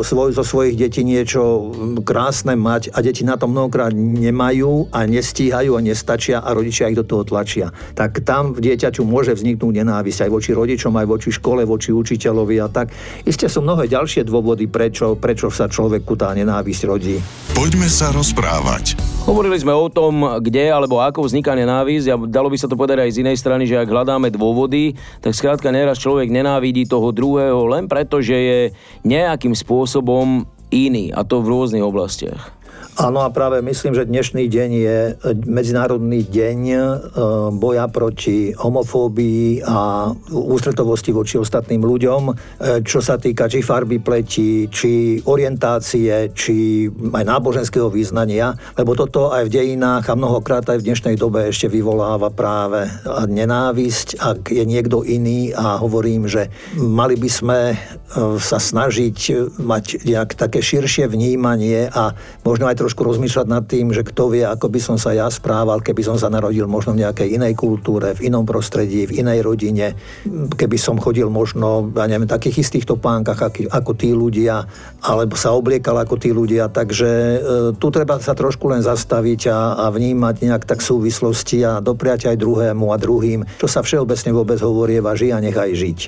svoj, 0.03 0.35
zo 0.35 0.43
svojich 0.43 0.75
detí 0.75 1.01
niečo 1.07 1.71
krásne 2.03 2.53
mať 2.59 2.91
a 2.93 2.99
deti 2.99 3.23
na 3.23 3.39
to 3.39 3.47
mnohokrát 3.47 3.95
nemajú 3.95 4.91
a 4.91 5.07
nestíhajú 5.07 5.77
a 5.77 5.81
nestačia 5.81 6.43
a 6.43 6.49
rodičia 6.51 6.91
ich 6.91 6.99
do 6.99 7.07
toho 7.07 7.23
tlačia, 7.23 7.71
tak 7.97 8.21
tam 8.27 8.53
v 8.53 8.71
dieťaťu 8.71 9.01
môže 9.07 9.33
vzniknúť 9.33 9.73
nenávisť 9.83 10.27
aj 10.27 10.29
voči 10.29 10.51
rodičom, 10.53 10.93
aj 10.93 11.07
voči 11.07 11.29
škole, 11.33 11.63
voči 11.65 11.93
učiteľovi 11.93 12.57
a 12.59 12.67
tak. 12.69 12.91
Isté 13.23 13.47
sú 13.47 13.61
mnohé 13.63 13.87
ďalšie 13.89 14.25
dôvody, 14.27 14.65
prečo, 14.67 15.15
prečo 15.17 15.53
sa 15.53 15.69
človeku 15.69 16.17
tá 16.17 16.33
nenávisť 16.33 16.81
rodí. 16.89 17.17
Poďme 17.53 17.85
sa 17.85 18.09
rozprávať. 18.13 19.12
Hovorili 19.23 19.55
sme 19.55 19.71
o 19.71 19.87
tom, 19.87 20.19
kde 20.43 20.67
alebo 20.67 20.99
ako 20.99 21.23
vzniká 21.23 21.55
nenávisť 21.55 22.07
a 22.11 22.19
dalo 22.27 22.51
by 22.51 22.59
sa 22.59 22.67
to 22.67 22.75
povedať 22.75 23.07
aj 23.07 23.11
z 23.15 23.21
inej 23.23 23.39
strany, 23.39 23.63
že 23.63 23.79
ak 23.79 23.87
hľadáme 23.87 24.27
dôvody, 24.27 24.99
tak 25.23 25.31
skrátka 25.31 25.71
neraz 25.71 25.95
človek 26.03 26.27
nenávidí 26.27 26.83
toho 26.83 27.15
druhého 27.15 27.63
len 27.71 27.87
preto, 27.87 28.19
že 28.19 28.35
je 28.35 28.59
nejakým 29.07 29.55
spôsobom 29.55 30.43
iný 30.75 31.15
a 31.15 31.23
to 31.23 31.39
v 31.39 31.55
rôznych 31.55 31.87
oblastiach. 31.87 32.51
Áno 32.93 33.25
a 33.25 33.33
práve 33.33 33.57
myslím, 33.65 33.97
že 33.97 34.05
dnešný 34.05 34.45
deň 34.53 34.69
je 34.69 34.97
Medzinárodný 35.49 36.29
deň 36.29 36.59
e, 36.69 36.77
boja 37.57 37.89
proti 37.89 38.53
homofóbii 38.53 39.65
a 39.65 40.13
ústretovosti 40.29 41.09
voči 41.09 41.41
ostatným 41.41 41.81
ľuďom, 41.81 42.21
e, 42.29 42.33
čo 42.85 43.01
sa 43.01 43.17
týka 43.17 43.49
či 43.49 43.65
farby 43.65 43.97
pleti, 43.97 44.69
či 44.69 45.17
orientácie, 45.25 46.37
či 46.37 46.85
aj 46.93 47.25
náboženského 47.25 47.89
význania, 47.89 48.53
lebo 48.77 48.93
toto 48.93 49.33
aj 49.33 49.49
v 49.49 49.53
dejinách 49.57 50.13
a 50.13 50.13
mnohokrát 50.13 50.61
aj 50.69 50.85
v 50.85 50.93
dnešnej 50.93 51.17
dobe 51.17 51.49
ešte 51.49 51.65
vyvoláva 51.73 52.29
práve 52.29 52.93
nenávisť, 53.09 54.21
ak 54.21 54.53
je 54.53 54.69
niekto 54.69 55.01
iný 55.01 55.49
a 55.49 55.81
hovorím, 55.81 56.29
že 56.29 56.53
mali 56.77 57.17
by 57.17 57.29
sme 57.29 57.59
e, 57.73 57.75
sa 58.37 58.57
snažiť 58.61 59.49
mať 59.57 60.05
nejak 60.05 60.37
také 60.37 60.61
širšie 60.61 61.09
vnímanie 61.09 61.89
a 61.89 62.13
možno 62.45 62.69
aj 62.69 62.77
trošku 62.77 63.01
rozmýšľať 63.01 63.47
nad 63.49 63.65
tým, 63.65 63.89
že 63.89 64.05
kto 64.05 64.33
vie, 64.33 64.45
ako 64.45 64.69
by 64.69 64.79
som 64.79 64.97
sa 65.01 65.17
ja 65.17 65.25
správal, 65.29 65.81
keby 65.81 66.05
som 66.05 66.17
sa 66.17 66.29
narodil 66.29 66.69
možno 66.69 66.93
v 66.93 67.05
nejakej 67.05 67.33
inej 67.37 67.57
kultúre, 67.57 68.13
v 68.13 68.29
inom 68.29 68.45
prostredí, 68.45 69.09
v 69.09 69.25
inej 69.25 69.41
rodine, 69.41 69.97
keby 70.53 70.77
som 70.77 71.01
chodil 71.01 71.27
možno, 71.33 71.89
ja 71.97 72.05
neviem, 72.05 72.29
takých 72.29 72.65
istých 72.65 72.85
topánkach 72.85 73.39
ako, 73.73 73.91
tí 73.97 74.13
ľudia, 74.13 74.65
alebo 75.01 75.33
sa 75.33 75.53
obliekal 75.57 75.97
ako 75.97 76.15
tí 76.21 76.29
ľudia. 76.29 76.69
Takže 76.69 77.09
e, 77.09 77.37
tu 77.77 77.87
treba 77.89 78.21
sa 78.21 78.37
trošku 78.37 78.69
len 78.69 78.85
zastaviť 78.85 79.41
a, 79.49 79.59
a 79.83 79.85
vnímať 79.89 80.45
nejak 80.45 80.63
tak 80.69 80.85
súvislosti 80.85 81.65
a 81.65 81.81
dopriať 81.81 82.29
aj 82.29 82.37
druhému 82.37 82.93
a 82.93 82.97
druhým, 83.01 83.45
čo 83.57 83.65
sa 83.65 83.81
všeobecne 83.81 84.31
vôbec 84.33 84.59
hovorí, 84.61 85.01
žij 85.01 85.31
a 85.33 85.39
nechaj 85.43 85.71
žiť. 85.73 85.99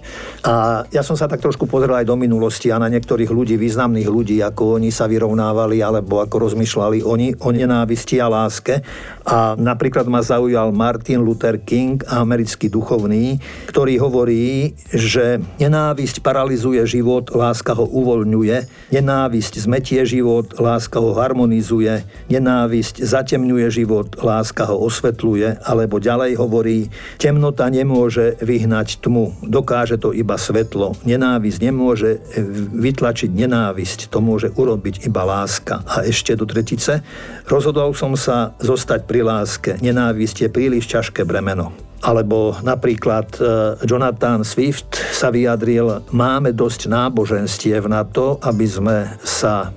A 0.46 0.54
ja 0.90 1.02
som 1.06 1.14
sa 1.14 1.30
tak 1.30 1.42
trošku 1.42 1.70
pozrel 1.96 2.04
aj 2.04 2.12
do 2.12 2.20
minulosti 2.20 2.68
a 2.76 2.82
na 2.82 2.92
niektorých 2.92 3.32
ľudí, 3.32 3.56
významných 3.56 4.10
ľudí, 4.12 4.44
ako 4.44 4.84
oni 4.84 4.92
sa 4.92 5.08
vyrovnávali 5.08 5.80
alebo 5.80 6.20
ako 6.20 6.52
rozmýšľali 6.52 7.08
oni 7.08 7.40
o 7.40 7.50
nenávisti 7.56 8.20
a 8.20 8.28
láske. 8.28 8.84
A 9.24 9.56
napríklad 9.56 10.04
ma 10.12 10.20
zaujal 10.20 10.76
Martin 10.76 11.24
Luther 11.24 11.56
King, 11.64 12.04
americký 12.12 12.68
duchovný, 12.68 13.40
ktorý 13.72 13.96
hovorí, 14.04 14.76
že 14.92 15.40
nenávisť 15.64 16.20
paralizuje 16.20 16.84
život, 16.84 17.32
láska 17.32 17.72
ho 17.72 17.88
uvoľňuje, 17.88 18.92
nenávisť 18.92 19.54
zmetie 19.64 20.04
život, 20.04 20.52
láska 20.60 21.00
ho 21.00 21.16
harmonizuje, 21.16 22.04
nenávisť 22.28 23.08
zatemňuje 23.08 23.68
život, 23.72 24.20
láska 24.20 24.68
ho 24.68 24.84
osvetľuje, 24.84 25.64
alebo 25.64 26.04
ďalej 26.04 26.36
hovorí, 26.36 26.92
temnota 27.18 27.72
nemôže 27.72 28.36
vyhnať 28.44 29.00
tmu, 29.00 29.40
dokáže 29.48 29.96
to 29.96 30.12
iba 30.12 30.36
svetlo, 30.36 31.00
nenávisť 31.08 31.60
nemôže 31.64 31.75
vytlačiť 32.72 33.30
nenávisť, 33.36 34.08
to 34.08 34.24
môže 34.24 34.56
urobiť 34.56 35.04
iba 35.06 35.28
láska. 35.28 35.84
A 35.84 36.08
ešte 36.08 36.34
do 36.40 36.48
tretice, 36.48 37.04
rozhodol 37.46 37.92
som 37.92 38.16
sa 38.16 38.56
zostať 38.64 39.04
pri 39.04 39.22
láske. 39.28 39.76
Nenávisť 39.84 40.48
je 40.48 40.50
príliš 40.50 40.88
ťažké 40.88 41.28
bremeno. 41.28 41.76
Alebo 42.06 42.54
napríklad 42.62 43.28
e, 43.36 43.42
Jonathan 43.82 44.46
Swift 44.46 44.94
sa 44.94 45.34
vyjadril, 45.34 46.06
máme 46.14 46.54
dosť 46.54 46.86
náboženstiev 46.86 47.90
na 47.90 48.06
to, 48.06 48.38
aby 48.46 48.66
sme 48.70 49.10
sa 49.26 49.74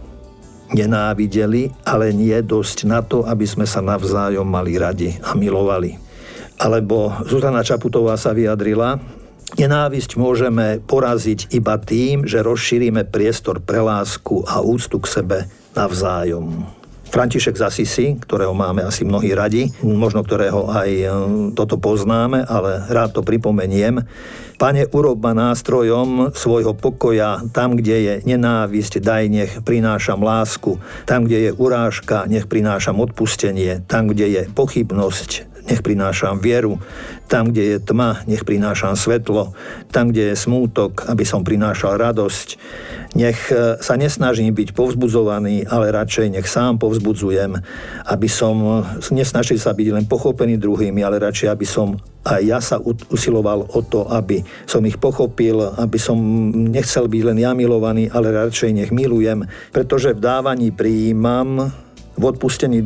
nenávideli, 0.76 1.73
ale 1.88 2.12
nie 2.12 2.37
dosť 2.45 2.85
na 2.85 3.00
to, 3.00 3.25
aby 3.25 3.49
sme 3.49 3.64
sa 3.64 3.81
navzájom 3.81 4.45
mali 4.45 4.76
radi 4.76 5.17
a 5.25 5.33
milovali. 5.33 5.97
Alebo 6.59 7.14
Zuzana 7.25 7.64
Čaputová 7.64 8.19
sa 8.19 8.35
vyjadrila, 8.35 8.99
Nenávisť 9.57 10.21
môžeme 10.21 10.76
poraziť 10.85 11.49
iba 11.57 11.81
tým, 11.81 12.28
že 12.28 12.45
rozšírime 12.45 13.09
priestor 13.09 13.64
pre 13.64 13.81
lásku 13.81 14.45
a 14.45 14.61
úctu 14.61 15.00
k 15.00 15.09
sebe 15.09 15.38
navzájom. 15.73 16.69
František 17.09 17.57
z 17.57 17.64
ktorého 18.21 18.52
máme 18.52 18.85
asi 18.85 19.00
mnohí 19.09 19.33
radi, 19.33 19.73
možno 19.81 20.21
ktorého 20.21 20.69
aj 20.69 20.90
e, 20.93 21.07
toto 21.57 21.81
poznáme, 21.81 22.45
ale 22.45 22.85
rád 22.93 23.17
to 23.17 23.23
pripomeniem. 23.25 24.05
Pane, 24.61 24.85
urob 24.93 25.17
ma 25.25 25.33
nástrojom 25.33 26.37
svojho 26.37 26.76
pokoja, 26.76 27.40
tam, 27.57 27.81
kde 27.81 27.97
je 27.97 28.14
nenávisť, 28.28 29.00
daj, 29.00 29.25
nech 29.33 29.52
prinášam 29.64 30.21
lásku, 30.21 30.76
tam, 31.09 31.25
kde 31.25 31.49
je 31.49 31.50
urážka, 31.57 32.28
nech 32.28 32.45
prinášam 32.45 33.00
odpustenie, 33.00 33.81
tam, 33.88 34.12
kde 34.12 34.26
je 34.28 34.43
pochybnosť, 34.52 35.58
nech 35.68 35.84
prinášam 35.84 36.40
vieru, 36.40 36.80
tam, 37.28 37.52
kde 37.52 37.76
je 37.76 37.78
tma, 37.78 38.25
nech 38.25 38.42
prinášam 38.42 38.96
svetlo, 38.96 39.52
tam, 39.92 40.08
kde 40.08 40.32
je 40.32 40.37
smútok, 40.37 41.04
aby 41.12 41.28
som 41.28 41.44
prinášal 41.44 42.00
radosť, 42.00 42.48
nech 43.14 43.52
e, 43.52 43.76
sa 43.76 43.94
nesnažím 44.00 44.56
byť 44.56 44.72
povzbudzovaný, 44.72 45.68
ale 45.68 45.92
radšej 45.92 46.40
nech 46.40 46.48
sám 46.48 46.80
povzbudzujem, 46.80 47.60
aby 48.08 48.28
som 48.28 48.84
nesnažil 49.12 49.60
sa 49.60 49.76
byť 49.76 49.88
len 49.92 50.04
pochopený 50.08 50.56
druhými, 50.56 51.04
ale 51.04 51.20
radšej, 51.20 51.48
aby 51.52 51.66
som 51.68 52.00
aj 52.28 52.42
ja 52.44 52.58
sa 52.60 52.76
usiloval 53.08 53.72
o 53.72 53.80
to, 53.80 54.04
aby 54.12 54.44
som 54.68 54.84
ich 54.84 55.00
pochopil, 55.00 55.64
aby 55.80 55.96
som 55.96 56.18
nechcel 56.52 57.08
byť 57.08 57.22
len 57.25 57.38
ja 57.40 57.56
milovaný, 57.56 58.12
ale 58.12 58.34
radšej 58.34 58.70
nech 58.76 58.90
milujem, 58.92 59.48
pretože 59.72 60.12
v 60.12 60.20
dávaní 60.20 60.68
prijímam 60.68 61.72
v 62.18 62.25
odpustení 62.26 62.82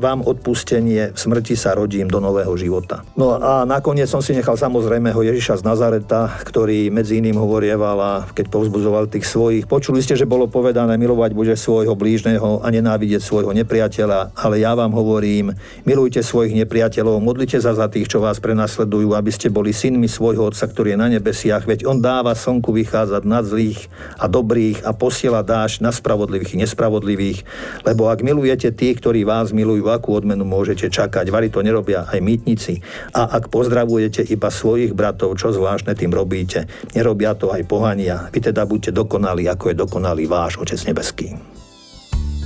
vám 0.00 0.24
odpustenie, 0.24 1.12
v 1.12 1.18
smrti 1.18 1.54
sa 1.54 1.76
rodím 1.76 2.08
do 2.08 2.24
nového 2.24 2.56
života. 2.56 3.04
No 3.12 3.36
a 3.36 3.68
nakoniec 3.68 4.08
som 4.08 4.24
si 4.24 4.32
nechal 4.32 4.56
samozrejme 4.56 5.12
ho 5.12 5.20
Ježiša 5.20 5.60
z 5.60 5.66
Nazareta, 5.68 6.32
ktorý 6.40 6.88
medzi 6.88 7.20
iným 7.20 7.36
hovorieval 7.36 7.98
a 8.00 8.12
keď 8.32 8.48
povzbudzoval 8.48 9.12
tých 9.12 9.28
svojich. 9.28 9.68
Počuli 9.68 10.00
ste, 10.00 10.16
že 10.16 10.24
bolo 10.24 10.48
povedané 10.48 10.96
milovať 10.96 11.36
bude 11.36 11.52
svojho 11.52 11.92
blížneho 11.92 12.64
a 12.64 12.66
nenávidieť 12.72 13.20
svojho 13.20 13.52
nepriateľa, 13.52 14.32
ale 14.32 14.64
ja 14.64 14.72
vám 14.72 14.96
hovorím, 14.96 15.52
milujte 15.84 16.24
svojich 16.24 16.56
nepriateľov, 16.64 17.20
modlite 17.20 17.60
sa 17.60 17.76
za 17.76 17.92
tých, 17.92 18.08
čo 18.08 18.24
vás 18.24 18.40
prenasledujú, 18.40 19.12
aby 19.12 19.28
ste 19.28 19.52
boli 19.52 19.76
synmi 19.76 20.08
svojho 20.08 20.48
Otca, 20.48 20.64
ktorý 20.64 20.96
je 20.96 21.02
na 21.02 21.08
nebesiach, 21.12 21.68
veď 21.68 21.84
On 21.84 22.00
dáva 22.00 22.32
slnku 22.32 22.72
vychádzať 22.72 23.22
nad 23.28 23.44
zlých 23.44 23.92
a 24.16 24.24
dobrých 24.30 24.86
a 24.86 24.96
posiela 24.96 25.44
dáš 25.44 25.84
na 25.84 25.92
spravodlivých 25.92 26.56
i 26.56 26.62
nespravodlivých, 26.64 27.44
lebo 27.84 28.08
ak 28.08 28.24
miluje 28.24 28.45
milujete 28.46 28.78
tých, 28.78 29.02
ktorí 29.02 29.26
vás 29.26 29.50
milujú, 29.50 29.90
akú 29.90 30.14
odmenu 30.14 30.46
môžete 30.46 30.86
čakať. 30.86 31.34
Vary 31.34 31.50
to 31.50 31.66
nerobia 31.66 32.06
aj 32.06 32.22
mýtnici. 32.22 32.78
A 33.10 33.26
ak 33.26 33.50
pozdravujete 33.50 34.22
iba 34.22 34.54
svojich 34.54 34.94
bratov, 34.94 35.34
čo 35.34 35.50
zvláštne 35.50 35.98
tým 35.98 36.14
robíte, 36.14 36.70
nerobia 36.94 37.34
to 37.34 37.50
aj 37.50 37.66
pohania. 37.66 38.30
Vy 38.30 38.54
teda 38.54 38.62
buďte 38.62 38.94
dokonalí, 38.94 39.50
ako 39.50 39.74
je 39.74 39.80
dokonalý 39.82 40.30
váš 40.30 40.62
Otec 40.62 40.78
nebeský. 40.86 41.34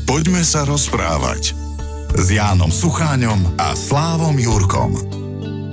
Poďme 0.09 0.41
sa 0.41 0.65
rozprávať 0.65 1.53
s 2.17 2.27
Jánom 2.33 2.73
Sucháňom 2.73 3.61
a 3.61 3.77
Slávom 3.77 4.41
Jurkom. 4.41 5.20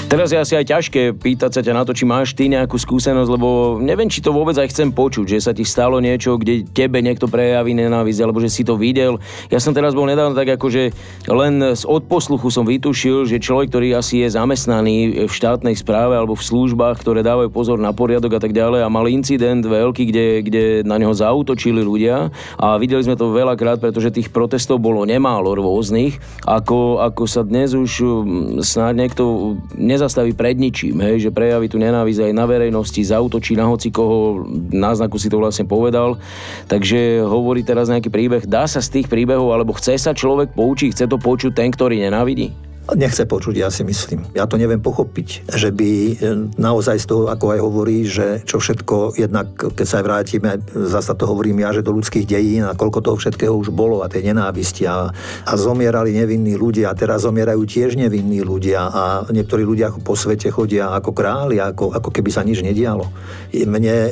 Teraz 0.07 0.31
je 0.31 0.39
asi 0.39 0.55
aj 0.55 0.71
ťažké 0.71 1.19
pýtať 1.19 1.51
sa 1.51 1.59
ťa 1.59 1.75
na 1.75 1.83
to, 1.83 1.91
či 1.91 2.07
máš 2.07 2.31
ty 2.31 2.47
nejakú 2.47 2.79
skúsenosť, 2.79 3.27
lebo 3.27 3.75
neviem, 3.83 4.07
či 4.07 4.23
to 4.23 4.31
vôbec 4.31 4.55
aj 4.55 4.71
chcem 4.71 4.87
počuť, 4.87 5.35
že 5.35 5.43
sa 5.43 5.51
ti 5.51 5.67
stalo 5.67 5.99
niečo, 5.99 6.39
kde 6.39 6.63
tebe 6.63 7.03
niekto 7.03 7.27
prejaví 7.27 7.75
nenávisť, 7.75 8.23
alebo 8.23 8.39
že 8.39 8.47
si 8.47 8.63
to 8.63 8.79
videl. 8.79 9.19
Ja 9.51 9.59
som 9.59 9.75
teraz 9.75 9.91
bol 9.91 10.07
nedávno 10.07 10.31
tak 10.31 10.47
ako, 10.55 10.71
že 10.71 10.95
len 11.27 11.59
z 11.59 11.83
odposluchu 11.83 12.47
som 12.47 12.63
vytušil, 12.63 13.27
že 13.27 13.43
človek, 13.43 13.67
ktorý 13.67 13.99
asi 13.99 14.23
je 14.23 14.31
zamestnaný 14.31 15.27
v 15.27 15.31
štátnej 15.31 15.75
správe 15.75 16.15
alebo 16.15 16.39
v 16.39 16.47
službách, 16.55 17.03
ktoré 17.03 17.19
dávajú 17.19 17.51
pozor 17.51 17.75
na 17.75 17.91
poriadok 17.91 18.39
a 18.39 18.43
tak 18.47 18.55
ďalej 18.55 18.87
a 18.87 18.93
mal 18.93 19.11
incident 19.11 19.59
veľký, 19.59 20.07
kde, 20.07 20.27
kde 20.47 20.63
na 20.87 20.95
neho 20.95 21.11
zautočili 21.11 21.83
ľudia 21.83 22.31
a 22.55 22.79
videli 22.79 23.03
sme 23.03 23.19
to 23.19 23.35
veľakrát, 23.35 23.83
pretože 23.83 24.15
tých 24.15 24.31
protestov 24.31 24.79
bolo 24.79 25.03
nemálo 25.03 25.51
rôznych, 25.51 26.15
ako, 26.47 27.03
ako 27.03 27.27
sa 27.27 27.43
dnes 27.43 27.75
už 27.75 27.91
mm, 27.99 28.63
snáď 28.63 28.93
niekto 29.03 29.59
nezastaví 29.97 30.37
pred 30.37 30.53
ničím, 30.53 31.01
hej, 31.01 31.27
že 31.27 31.33
prejaví 31.33 31.65
tu 31.65 31.81
nenávisť 31.81 32.29
aj 32.29 32.33
na 32.37 32.45
verejnosti, 32.45 33.01
zautočí 33.01 33.57
na 33.57 33.65
hoci 33.65 33.89
koho, 33.89 34.45
náznaku 34.69 35.17
si 35.17 35.27
to 35.27 35.41
vlastne 35.41 35.65
povedal. 35.65 36.21
Takže 36.69 37.25
hovorí 37.25 37.65
teraz 37.65 37.89
nejaký 37.89 38.13
príbeh. 38.13 38.45
Dá 38.45 38.69
sa 38.69 38.77
z 38.77 39.01
tých 39.01 39.09
príbehov, 39.09 39.49
alebo 39.49 39.73
chce 39.73 39.97
sa 39.97 40.13
človek 40.13 40.53
poučiť, 40.53 40.93
chce 40.93 41.05
to 41.09 41.17
počuť 41.17 41.57
ten, 41.57 41.73
ktorý 41.73 41.97
nenávidí? 41.97 42.66
Nechce 42.87 43.27
počuť, 43.27 43.59
ja 43.59 43.67
si 43.67 43.83
myslím. 43.83 44.31
Ja 44.31 44.47
to 44.47 44.55
neviem 44.55 44.79
pochopiť, 44.79 45.51
že 45.51 45.75
by 45.75 45.91
e, 45.91 46.13
naozaj 46.55 47.03
z 47.03 47.05
toho, 47.11 47.27
ako 47.27 47.51
aj 47.51 47.59
hovorí, 47.59 48.07
že 48.07 48.39
čo 48.47 48.63
všetko, 48.63 49.19
jednak 49.19 49.51
keď 49.59 49.83
sa 49.83 49.99
aj 49.99 50.05
vrátime, 50.07 50.51
zasa 50.71 51.11
to 51.11 51.27
hovorím 51.27 51.67
ja, 51.67 51.75
že 51.75 51.83
do 51.83 51.91
ľudských 51.91 52.23
dejín 52.23 52.63
a 52.63 52.79
koľko 52.79 53.03
toho 53.03 53.19
všetkého 53.19 53.51
už 53.51 53.75
bolo 53.75 54.07
a 54.07 54.07
tej 54.07 54.31
nenávisti 54.31 54.87
a, 54.87 55.11
a 55.43 55.53
zomierali 55.59 56.15
nevinní 56.15 56.55
ľudia 56.55 56.87
a 56.87 56.95
teraz 56.95 57.27
zomierajú 57.27 57.59
tiež 57.67 57.99
nevinní 57.99 58.39
ľudia 58.39 58.87
a 58.87 59.03
niektorí 59.35 59.67
ľudia 59.67 59.91
po 59.91 60.15
svete 60.15 60.47
chodia 60.47 60.95
ako 60.95 61.11
králi, 61.11 61.59
ako, 61.59 61.91
ako 61.91 62.07
keby 62.07 62.31
sa 62.31 62.47
nič 62.47 62.63
nedialo. 62.63 63.03
Mne 63.51 63.95
e, 64.07 64.09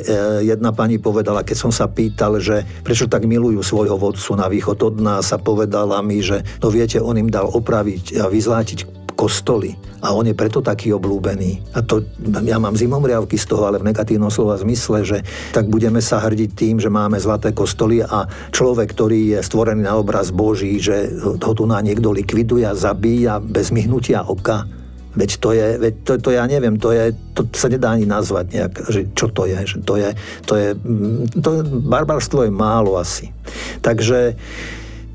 jedna 0.52 0.76
pani 0.76 1.00
povedala, 1.00 1.48
keď 1.48 1.56
som 1.64 1.72
sa 1.72 1.88
pýtal, 1.88 2.44
že 2.44 2.60
prečo 2.84 3.08
tak 3.08 3.24
milujú 3.24 3.64
svojho 3.64 3.96
vodcu 3.96 4.36
na 4.36 4.52
východ 4.52 4.76
od 4.84 4.96
nás 5.00 5.32
a 5.32 5.40
povedala 5.40 6.04
mi, 6.04 6.20
že 6.20 6.44
no 6.60 6.68
viete, 6.68 7.00
on 7.00 7.16
im 7.16 7.32
dal 7.32 7.48
opraviť 7.48 8.20
a 8.20 8.28
vyzlať 8.28 8.65
vrátiť 8.66 9.14
kostoly. 9.14 9.78
A 10.04 10.12
on 10.12 10.26
je 10.28 10.36
preto 10.36 10.60
taký 10.60 10.92
oblúbený. 10.92 11.62
A 11.72 11.80
to 11.80 12.04
ja 12.44 12.60
mám 12.60 12.76
zimomriavky 12.76 13.38
z 13.38 13.48
toho, 13.48 13.64
ale 13.64 13.80
v 13.80 13.88
negatívnom 13.88 14.28
slova 14.28 14.60
zmysle, 14.60 15.06
že 15.06 15.18
tak 15.56 15.70
budeme 15.70 16.04
sa 16.04 16.20
hrdiť 16.20 16.50
tým, 16.52 16.76
že 16.82 16.92
máme 16.92 17.16
zlaté 17.16 17.54
kostoly 17.56 18.04
a 18.04 18.28
človek, 18.52 18.92
ktorý 18.92 19.38
je 19.38 19.40
stvorený 19.40 19.88
na 19.88 19.96
obraz 19.96 20.34
Boží, 20.34 20.76
že 20.82 21.14
ho 21.16 21.52
tu 21.56 21.64
na 21.64 21.80
niekto 21.80 22.12
likviduje 22.12 22.66
a 22.68 22.76
zabíja 22.76 23.40
bez 23.40 23.72
myhnutia 23.72 24.26
oka 24.26 24.68
Veď 25.16 25.30
to 25.40 25.48
je, 25.56 25.66
veď 25.80 25.94
to, 26.04 26.12
to 26.20 26.30
ja 26.36 26.44
neviem, 26.44 26.76
to, 26.76 26.92
je, 26.92 27.16
to 27.32 27.48
sa 27.56 27.72
nedá 27.72 27.96
ani 27.96 28.04
nazvať 28.04 28.52
nejak, 28.52 28.72
že 28.92 29.00
čo 29.16 29.32
to 29.32 29.48
je, 29.48 29.56
že 29.64 29.80
to 29.80 29.96
je, 29.96 30.12
to 30.44 30.54
je, 30.60 30.68
mm, 30.76 31.40
to 31.40 31.64
barbarstvo 31.88 32.44
je 32.44 32.52
málo 32.52 33.00
asi. 33.00 33.32
Takže 33.80 34.36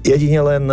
Jedine 0.02 0.42
len 0.42 0.66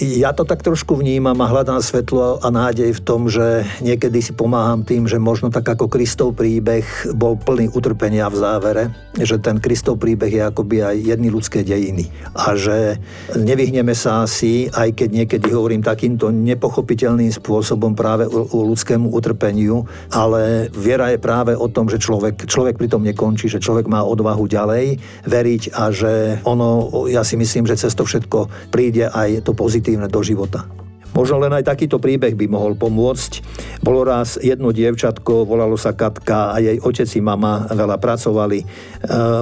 ja 0.00 0.32
to 0.32 0.48
tak 0.48 0.64
trošku 0.64 0.96
vnímam 0.96 1.36
a 1.36 1.50
hľadám 1.52 1.84
svetlo 1.84 2.40
a 2.40 2.48
nádej 2.48 2.96
v 2.96 3.04
tom, 3.04 3.28
že 3.28 3.68
niekedy 3.84 4.24
si 4.24 4.32
pomáham 4.32 4.88
tým, 4.88 5.04
že 5.04 5.20
možno 5.20 5.52
tak 5.52 5.68
ako 5.68 5.84
Kristov 5.92 6.32
príbeh 6.32 6.88
bol 7.12 7.36
plný 7.36 7.68
utrpenia 7.76 8.32
v 8.32 8.40
závere, 8.40 8.84
že 9.20 9.36
ten 9.36 9.60
Kristov 9.60 10.00
príbeh 10.00 10.32
je 10.32 10.42
akoby 10.48 10.80
aj 10.80 10.96
jedny 11.12 11.28
ľudské 11.28 11.60
dejiny 11.60 12.08
a 12.32 12.56
že 12.56 12.96
nevyhneme 13.36 13.92
sa 13.92 14.24
asi, 14.24 14.72
aj 14.72 14.96
keď 14.96 15.08
niekedy 15.12 15.52
hovorím 15.52 15.84
takýmto 15.84 16.32
nepochopiteľným 16.32 17.36
spôsobom 17.36 17.92
práve 17.92 18.32
o, 18.32 18.48
o 18.48 18.58
ľudskému 18.64 19.12
utrpeniu, 19.12 19.84
ale 20.08 20.72
viera 20.72 21.12
je 21.12 21.20
práve 21.20 21.52
o 21.52 21.68
tom, 21.68 21.92
že 21.92 22.00
človek, 22.00 22.48
človek 22.48 22.80
pri 22.80 22.88
tom 22.88 23.04
nekončí, 23.04 23.44
že 23.52 23.60
človek 23.60 23.92
má 23.92 24.00
odvahu 24.08 24.48
ďalej 24.48 24.96
veriť 25.28 25.62
a 25.76 25.92
že 25.92 26.40
ono, 26.48 26.88
ja 27.12 27.20
si 27.28 27.36
myslím, 27.36 27.68
že 27.68 27.76
cez 27.76 27.92
to 27.92 28.08
všetko 28.08 28.69
príde 28.70 29.10
aj 29.10 29.44
to 29.44 29.52
pozitívne 29.52 30.06
do 30.06 30.22
života. 30.22 30.79
Možno 31.20 31.36
len 31.36 31.52
aj 31.52 31.68
takýto 31.68 32.00
príbeh 32.00 32.32
by 32.32 32.48
mohol 32.48 32.72
pomôcť. 32.80 33.44
Bolo 33.84 34.08
raz 34.08 34.40
jedno 34.40 34.72
dievčatko, 34.72 35.44
volalo 35.44 35.76
sa 35.76 35.92
Katka 35.92 36.56
a 36.56 36.64
jej 36.64 36.80
otec 36.80 37.04
i 37.12 37.20
mama 37.20 37.68
veľa 37.68 38.00
pracovali. 38.00 38.64
E, 38.64 38.66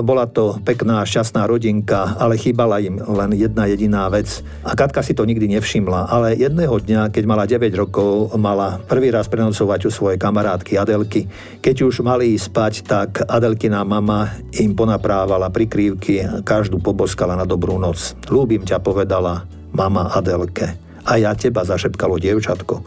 bola 0.03 0.27
to 0.27 0.59
pekná, 0.67 1.07
šťastná 1.07 1.47
rodinka, 1.47 2.19
ale 2.19 2.35
chýbala 2.35 2.83
im 2.83 2.99
len 2.99 3.31
jedna 3.39 3.71
jediná 3.71 4.11
vec. 4.11 4.43
A 4.67 4.75
Katka 4.75 5.07
si 5.07 5.15
to 5.15 5.23
nikdy 5.23 5.47
nevšimla, 5.55 6.11
ale 6.11 6.35
jedného 6.35 6.75
dňa, 6.83 7.15
keď 7.15 7.25
mala 7.31 7.47
9 7.47 7.71
rokov, 7.79 8.35
mala 8.35 8.83
prvý 8.83 9.15
raz 9.15 9.31
prenocovať 9.31 9.87
u 9.87 9.91
svojej 9.95 10.19
kamarátky 10.19 10.83
Adelky. 10.83 11.31
Keď 11.63 11.87
už 11.87 12.03
mali 12.03 12.35
ísť 12.35 12.47
spať, 12.51 12.75
tak 12.91 13.23
Adelkina 13.23 13.87
mama 13.87 14.35
im 14.59 14.75
ponaprávala 14.75 15.47
prikrývky, 15.55 16.43
každú 16.43 16.83
poboskala 16.83 17.39
na 17.39 17.47
dobrú 17.47 17.79
noc. 17.79 18.19
Lúbim 18.27 18.67
ťa, 18.67 18.83
povedala 18.83 19.47
mama 19.71 20.11
Adelke 20.11 20.88
a 21.05 21.19
ja 21.21 21.35
teba, 21.35 21.67
zašepkalo 21.67 22.19
dievčatko. 22.19 22.83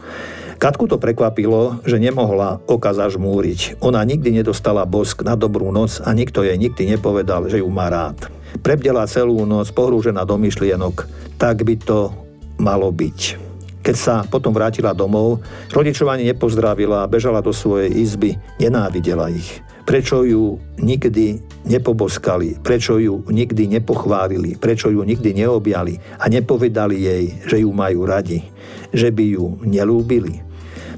Katku 0.62 0.86
to 0.86 0.94
prekvapilo, 0.94 1.82
že 1.82 1.98
nemohla 1.98 2.62
oka 2.70 2.94
zažmúriť. 2.94 3.82
Ona 3.82 3.98
nikdy 4.06 4.30
nedostala 4.30 4.86
bosk 4.86 5.26
na 5.26 5.34
dobrú 5.34 5.74
noc 5.74 5.98
a 5.98 6.14
nikto 6.14 6.46
jej 6.46 6.54
nikdy 6.54 6.94
nepovedal, 6.94 7.50
že 7.50 7.58
ju 7.58 7.66
má 7.66 7.90
rád. 7.90 8.30
Prebdela 8.62 9.02
celú 9.10 9.42
noc, 9.42 9.74
pohrúžená 9.74 10.22
do 10.22 10.38
myšlienok. 10.38 11.10
Tak 11.34 11.66
by 11.66 11.74
to 11.82 12.14
malo 12.62 12.94
byť. 12.94 13.50
Keď 13.82 13.96
sa 13.98 14.22
potom 14.22 14.54
vrátila 14.54 14.94
domov, 14.94 15.42
rodičov 15.74 16.14
nepozdravila, 16.14 17.10
bežala 17.10 17.42
do 17.42 17.50
svojej 17.50 17.90
izby, 17.90 18.38
nenávidela 18.62 19.34
ich. 19.34 19.58
Prečo 19.82 20.22
ju 20.22 20.62
nikdy 20.78 21.42
nepoboskali, 21.66 22.62
prečo 22.62 22.98
ju 22.98 23.26
nikdy 23.26 23.78
nepochválili, 23.78 24.58
prečo 24.58 24.90
ju 24.90 25.02
nikdy 25.02 25.34
neobjali 25.42 26.18
a 26.18 26.30
nepovedali 26.30 26.96
jej, 26.98 27.24
že 27.46 27.62
ju 27.62 27.70
majú 27.74 28.06
radi, 28.06 28.46
že 28.94 29.10
by 29.10 29.24
ju 29.34 29.58
nelúbili. 29.62 30.42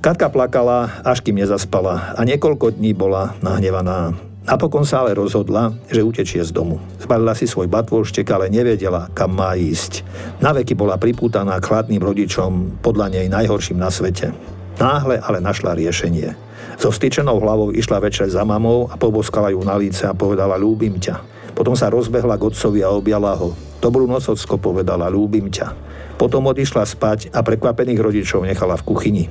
Katka 0.04 0.28
plakala, 0.28 1.00
až 1.00 1.24
kým 1.24 1.40
nezaspala 1.40 2.12
a 2.12 2.20
niekoľko 2.28 2.76
dní 2.76 2.92
bola 2.92 3.32
nahnevaná. 3.40 4.12
Napokon 4.44 4.84
sa 4.84 5.00
ale 5.00 5.16
rozhodla, 5.16 5.72
že 5.88 6.04
utečie 6.04 6.44
z 6.44 6.52
domu. 6.52 6.76
Zbalila 7.00 7.32
si 7.32 7.48
svoj 7.48 7.64
batôštek, 7.64 8.28
ale 8.28 8.52
nevedela, 8.52 9.08
kam 9.16 9.32
má 9.32 9.56
ísť. 9.56 10.04
Na 10.44 10.52
veky 10.52 10.76
bola 10.76 11.00
pripútaná 11.00 11.56
k 11.56 11.72
chladným 11.72 12.04
rodičom, 12.04 12.84
podľa 12.84 13.16
nej 13.16 13.26
najhorším 13.32 13.80
na 13.80 13.88
svete. 13.88 14.36
Náhle 14.74 15.22
ale 15.22 15.38
našla 15.38 15.78
riešenie. 15.78 16.34
So 16.78 16.90
vstýčenou 16.90 17.38
hlavou 17.38 17.70
išla 17.70 18.02
večer 18.02 18.26
za 18.26 18.42
mamou 18.42 18.90
a 18.90 18.98
poboskala 18.98 19.54
ju 19.54 19.62
na 19.62 19.78
líce 19.78 20.02
a 20.04 20.16
povedala 20.16 20.58
ľúbim 20.58 20.98
ťa. 20.98 21.22
Potom 21.54 21.78
sa 21.78 21.86
rozbehla 21.86 22.34
k 22.34 22.50
otcovi 22.50 22.82
a 22.82 22.90
objala 22.90 23.38
ho. 23.38 23.54
Dobrú 23.78 24.10
noc, 24.10 24.26
ocko, 24.26 24.58
povedala, 24.58 25.06
ľúbim 25.06 25.46
ťa. 25.46 25.70
Potom 26.18 26.50
odišla 26.50 26.82
spať 26.82 27.30
a 27.30 27.46
prekvapených 27.46 28.02
rodičov 28.02 28.42
nechala 28.42 28.74
v 28.74 28.86
kuchyni. 28.86 29.24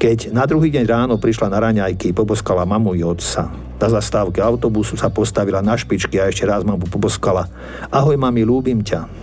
Keď 0.00 0.32
na 0.32 0.48
druhý 0.48 0.72
deň 0.72 0.84
ráno 0.88 1.14
prišla 1.20 1.52
na 1.52 1.60
raňajky, 1.60 2.16
poboskala 2.16 2.64
mamu 2.64 2.96
i 2.96 3.04
otca. 3.04 3.52
Na 3.52 3.88
zastávke 3.88 4.40
autobusu 4.40 4.96
sa 4.96 5.12
postavila 5.12 5.60
na 5.60 5.76
špičky 5.76 6.16
a 6.20 6.28
ešte 6.28 6.48
raz 6.48 6.64
mamu 6.64 6.88
poboskala. 6.88 7.48
Ahoj, 7.92 8.16
mami, 8.16 8.44
ľúbim 8.44 8.80
ťa. 8.80 9.19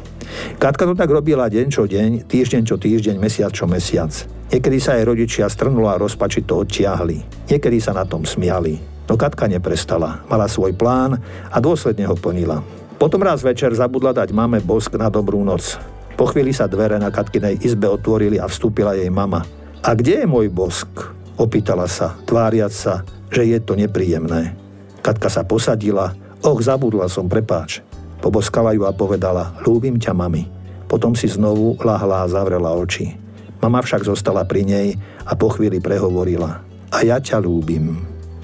Katka 0.58 0.86
to 0.90 0.94
tak 0.98 1.12
robila 1.12 1.48
deň 1.48 1.68
čo 1.70 1.84
deň, 1.86 2.26
týždeň 2.28 2.62
čo 2.66 2.76
týždeň, 2.80 3.16
mesiac 3.22 3.52
čo 3.54 3.66
mesiac. 3.70 4.12
Niekedy 4.48 4.78
sa 4.80 4.96
jej 4.96 5.04
rodičia 5.04 5.46
strnulo 5.52 5.92
a 5.92 6.00
rozpačito 6.00 6.56
odtiahli. 6.56 7.50
Niekedy 7.52 7.78
sa 7.84 7.92
na 7.92 8.08
tom 8.08 8.24
smiali. 8.24 8.80
No 9.08 9.16
Katka 9.16 9.48
neprestala. 9.48 10.24
Mala 10.28 10.48
svoj 10.52 10.76
plán 10.76 11.20
a 11.52 11.58
dôsledne 11.60 12.08
ho 12.08 12.16
plnila. 12.16 12.64
Potom 12.98 13.22
raz 13.22 13.46
večer 13.46 13.72
zabudla 13.72 14.12
dať 14.12 14.34
mame 14.34 14.58
bosk 14.60 14.98
na 14.98 15.08
dobrú 15.08 15.44
noc. 15.46 15.78
Po 16.18 16.26
chvíli 16.26 16.50
sa 16.50 16.66
dvere 16.66 16.98
na 16.98 17.14
Katkinej 17.14 17.62
izbe 17.62 17.86
otvorili 17.86 18.42
a 18.42 18.50
vstúpila 18.50 18.98
jej 18.98 19.08
mama. 19.14 19.46
A 19.86 19.94
kde 19.94 20.26
je 20.26 20.28
môj 20.28 20.50
bosk? 20.50 20.90
Opýtala 21.38 21.86
sa, 21.86 22.18
tváriac 22.26 22.74
sa, 22.74 23.06
že 23.30 23.46
je 23.46 23.62
to 23.62 23.78
nepríjemné. 23.78 24.58
Katka 25.06 25.30
sa 25.30 25.46
posadila. 25.46 26.18
Och, 26.42 26.60
zabudla 26.66 27.06
som, 27.06 27.30
prepáč. 27.30 27.87
Poboskala 28.18 28.74
ju 28.74 28.84
a 28.84 28.92
povedala, 28.92 29.54
ľúbim 29.62 30.02
ťa, 30.02 30.14
mami. 30.18 30.50
Potom 30.88 31.14
si 31.14 31.28
znovu 31.28 31.78
lahla 31.84 32.24
a 32.24 32.32
zavrela 32.32 32.74
oči. 32.74 33.14
Mama 33.60 33.84
však 33.84 34.08
zostala 34.08 34.46
pri 34.46 34.64
nej 34.64 34.88
a 35.26 35.34
po 35.36 35.52
chvíli 35.52 35.82
prehovorila. 35.82 36.64
A 36.94 37.04
ja 37.04 37.20
ťa 37.20 37.44
ľúbim. 37.44 38.00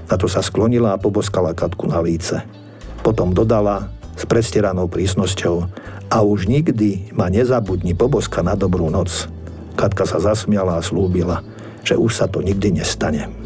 Na 0.09 0.15
to 0.19 0.27
sa 0.27 0.43
sklonila 0.43 0.93
a 0.93 1.01
poboskala 1.01 1.55
Katku 1.55 1.87
na 1.87 2.03
líce. 2.03 2.43
Potom 3.01 3.31
dodala 3.31 3.89
s 4.13 4.27
predstieranou 4.27 4.91
prísnosťou 4.91 5.65
a 6.11 6.17
už 6.21 6.45
nikdy 6.45 7.15
ma 7.15 7.31
nezabudni 7.31 7.97
poboska 7.97 8.45
na 8.45 8.53
dobrú 8.53 8.91
noc. 8.91 9.31
Katka 9.73 10.05
sa 10.05 10.21
zasmiala 10.21 10.77
a 10.77 10.85
slúbila, 10.85 11.41
že 11.81 11.97
už 11.97 12.13
sa 12.13 12.29
to 12.29 12.45
nikdy 12.45 12.77
nestane. 12.77 13.42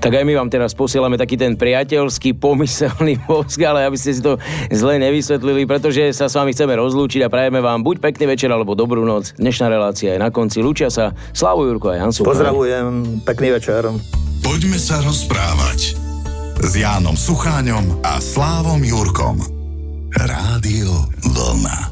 Tak 0.00 0.12
aj 0.16 0.24
my 0.24 0.34
vám 0.36 0.48
teraz 0.48 0.72
posielame 0.72 1.20
taký 1.20 1.36
ten 1.36 1.54
priateľský, 1.54 2.36
pomyselný 2.38 3.20
bosk, 3.28 3.60
ale 3.62 3.86
aby 3.86 3.96
ste 3.98 4.16
si 4.16 4.20
to 4.22 4.40
zle 4.72 4.96
nevysvetlili, 4.98 5.68
pretože 5.68 6.12
sa 6.16 6.26
s 6.26 6.34
vami 6.34 6.56
chceme 6.56 6.74
rozlúčiť 6.74 7.26
a 7.26 7.28
prajeme 7.32 7.60
vám 7.60 7.84
buď 7.84 8.00
pekný 8.00 8.34
večer 8.34 8.50
alebo 8.50 8.74
dobrú 8.74 9.04
noc. 9.04 9.36
Dnešná 9.36 9.68
relácia 9.68 10.16
je 10.16 10.20
na 10.20 10.32
konci. 10.32 10.64
Lúčia 10.64 10.88
sa 10.88 11.12
Slavu 11.34 11.66
Jurko 11.68 11.92
a 11.92 12.00
Hansu. 12.00 12.26
Pozdravujem, 12.26 13.22
pekný 13.22 13.54
večer. 13.56 13.86
Poďme 14.40 14.78
sa 14.80 14.98
rozprávať 15.04 15.94
s 16.60 16.72
Jánom 16.76 17.16
Sucháňom 17.16 18.04
a 18.04 18.20
Slávom 18.20 18.80
Jurkom. 18.84 19.40
Rádio 20.12 20.90
Vlna. 21.22 21.89